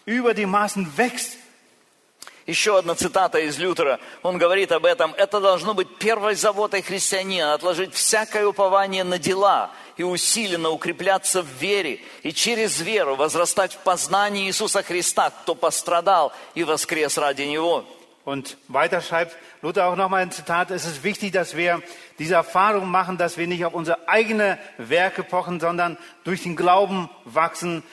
[0.05, 1.37] über die Maßen wächst.
[2.46, 3.98] Еще одна цитата из Лютера.
[4.22, 5.12] Он говорит об этом.
[5.14, 11.46] Это должно быть первой заботой христианина, отложить всякое упование на дела и усиленно укрепляться в
[11.60, 17.84] вере, и через веру возрастать в познании Иисуса Христа, кто пострадал и воскрес ради Него.
[18.24, 21.80] Und weiter schreibt Luther auch nochmal ein Zitat, es ist wichtig, dass wir
[22.18, 27.08] diese Erfahrung machen, dass wir nicht auf unsere eigene Werke pochen, sondern durch den Glauben
[27.24, 27.84] wachsen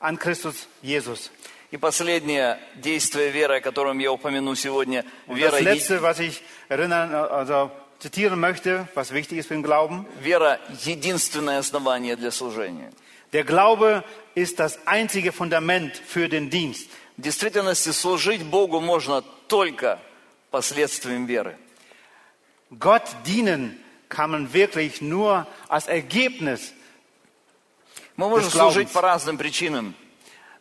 [0.00, 1.30] an Christus Jesus.
[1.70, 6.18] И последнее действие веры, о котором я упомяну сегодня, Und вера, das е- Letzte, was
[6.18, 12.30] ich erinnern, also zitieren möchte, was wichtig ist für den Glauben, вера– единственное основание для
[12.32, 12.90] служения.
[13.32, 14.02] der Glaube
[14.34, 16.88] ist das einzige Fundament für den Dienst.
[17.16, 20.00] В действительности служить Богу можно только
[20.50, 21.56] последствием веры.
[22.70, 26.72] Gott dienen kann man wirklich nur als Ergebnis.
[28.16, 29.94] Мы можем служить по разным причинам.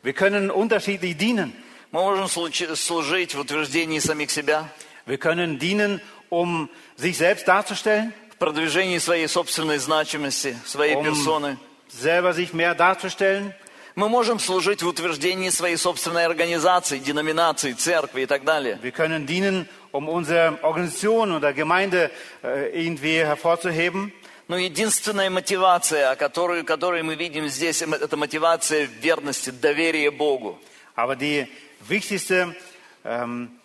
[0.03, 1.53] Wir können unterschiedlich dienen.
[1.91, 4.69] Мы можем случ- служить в утверждении самих себя,
[5.05, 11.57] Wir können dienen, um sich selbst darzustellen, в продвижении своей собственной значимости, своей um персоны.
[11.89, 13.53] selber sich mehr darzustellen.
[13.95, 18.77] Мы можем служить в утверждении своей собственной организации, деноминации, церкви и так далее.
[18.83, 22.11] Wir können dienen, um unsere Organisation oder Gemeinde
[22.43, 24.13] äh, irgendwie hervorzuheben.
[24.49, 30.59] Но единственная мотивация, о которой, которую мы видим здесь, это мотивация верности, доверия Богу.
[30.95, 31.47] Aber die
[31.87, 32.55] wichtigste,
[33.05, 33.59] ähm,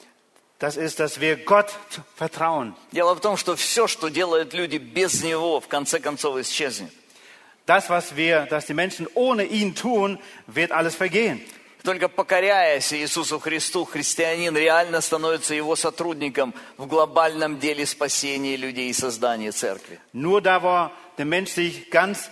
[0.59, 1.73] das ist, dass wir Gott
[2.17, 2.77] vertrauen.
[2.93, 6.93] Дело в том, что все, что делают люди без Него, в конце концов исчезнет.
[7.65, 11.41] Das, was wir, dass die Menschen ohne ihn tun, wird alles vergehen.
[11.85, 18.95] Только покоряясь Иисусу Христу, христианин реально становится его сотрудником в глобальном деле спасения людей и
[18.95, 20.01] создания церкви.
[20.15, 22.31] Nur da, wo der Mensch sich ganz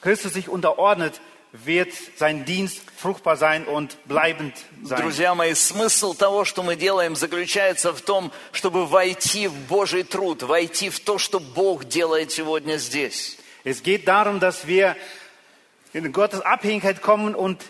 [0.00, 1.20] Christus sich unterordnet,
[1.52, 4.98] wird sein Dienst fruchtbar sein und bleibend sein.
[4.98, 10.42] Друзья мои, смысл того, что мы делаем, заключается в том, чтобы войти в Божий труд,
[10.42, 13.36] войти в то, что Бог делает сегодня здесь.
[13.62, 14.96] Es geht darum, dass wir
[15.92, 17.60] in Gottes Abhängigkeit kommen und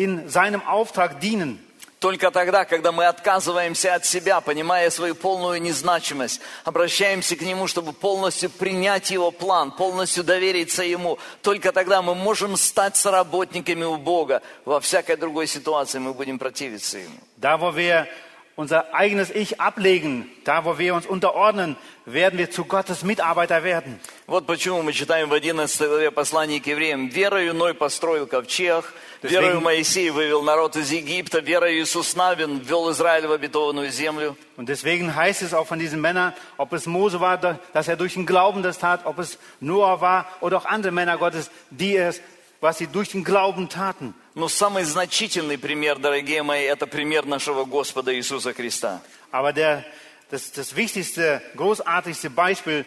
[0.00, 1.58] in seinem Auftrag dienen.
[1.98, 7.92] Только тогда, когда мы отказываемся от себя, понимая свою полную незначимость, обращаемся к Нему, чтобы
[7.92, 14.40] полностью принять Его план, полностью довериться Ему, только тогда мы можем стать соработниками у Бога.
[14.64, 17.18] Во всякой другой ситуации мы будем противиться Ему.
[17.36, 18.08] Da, wo wir
[18.55, 21.75] unser eigenes Ich ablegen, da, wo wir uns unterordnen,
[22.05, 23.99] werden wir zu Gottes Mitarbeiter werden.
[24.27, 27.09] Вот почему мы читаем в 11 главе послания к евреям.
[27.09, 28.85] «Верою Ной построил ковчег,
[29.21, 34.37] верою Моисей вывел народ из Египта, верою Иисус Навин ввел Израиль в обетованную землю».
[34.55, 38.13] Und deswegen heißt es auch von diesen Männern, ob es Mose war, dass er durch
[38.13, 42.21] den Glauben das tat, ob es Noah war oder auch andere Männer Gottes, die es,
[42.60, 44.14] was sie durch den Glauben taten.
[44.34, 49.02] Но самый значительный пример, дорогие мои, это пример нашего Господа Иисуса Христа.
[49.30, 49.84] Aber der,
[50.30, 52.84] das, das wichtigste, großartigste Beispiel,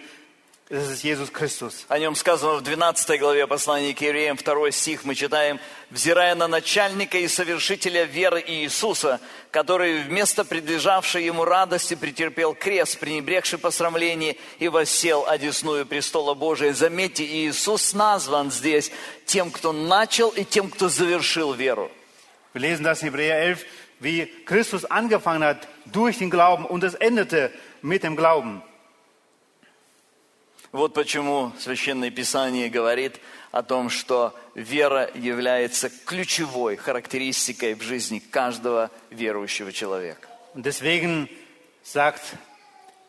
[0.70, 5.60] О нем сказано в 12 главе послания к евреям, 2 стих, мы читаем,
[5.90, 9.20] «Взирая на начальника и совершителя веры Иисуса,
[9.52, 16.74] который вместо предлежавшей ему радости претерпел крест, пренебрегший посрамление и воссел одесную престола Божия».
[16.74, 18.90] Заметьте, Иисус назван здесь
[19.26, 21.92] тем, кто начал и тем, кто завершил веру.
[22.54, 23.66] Wir lesen das in Hebräer 11,
[24.00, 27.52] wie Christus angefangen hat durch den Glauben und es endete
[27.82, 28.64] mit dem Glauben.
[30.74, 33.20] Вот почему Священное Писание говорит
[33.52, 40.28] о том, что вера является ключевой характеристикой в жизни каждого верующего человека.
[40.56, 41.30] Und deswegen
[41.84, 42.22] sagt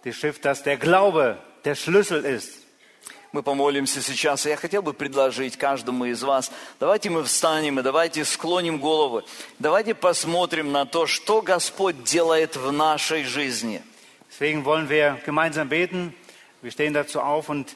[0.05, 2.61] die Schrift, dass der Glaube der Schlüssel ist.
[3.33, 4.45] Мы помолимся сейчас.
[4.45, 9.25] и Я хотел бы предложить каждому из вас, давайте мы встанем и давайте склоним головы.
[9.59, 13.83] Давайте посмотрим на то, что Господь делает в нашей жизни.
[14.31, 16.15] Deswegen wollen wir gemeinsam beten.
[16.64, 17.76] Wir stehen dazu auf und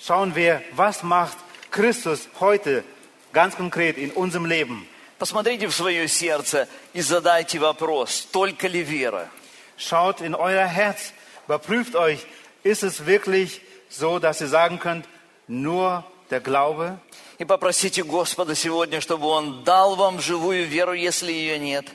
[0.00, 1.36] schauen wir, was macht
[1.70, 2.84] Christus heute
[3.32, 4.86] ganz konkret in unserem Leben.
[5.18, 9.28] Посмотрите в свое сердце и задайте вопрос, только ли вера?
[9.76, 11.12] Schaut in euer Herz,
[11.46, 12.26] überprüft euch,
[12.62, 15.06] ist es wirklich so, dass ihr sagen könnt,
[15.46, 16.98] nur der Glaube?
[17.38, 21.86] И попросите Господа сегодня, чтобы Он дал вам живую веру, если ее нет.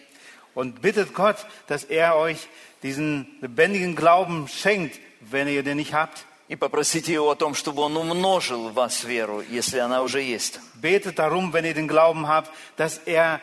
[0.54, 2.48] Und bittet Gott, dass er euch
[2.82, 5.00] diesen lebendigen Glauben schenkt,
[5.32, 6.26] wenn ihr den nicht habt.
[6.50, 10.62] И попросите Его о том, чтобы Он умножил в вас веру, если она уже есть.
[10.82, 13.42] Betet darum, wenn ihr den Glauben habt, dass er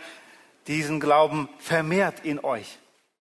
[0.66, 2.77] diesen Glauben vermehrt in euch.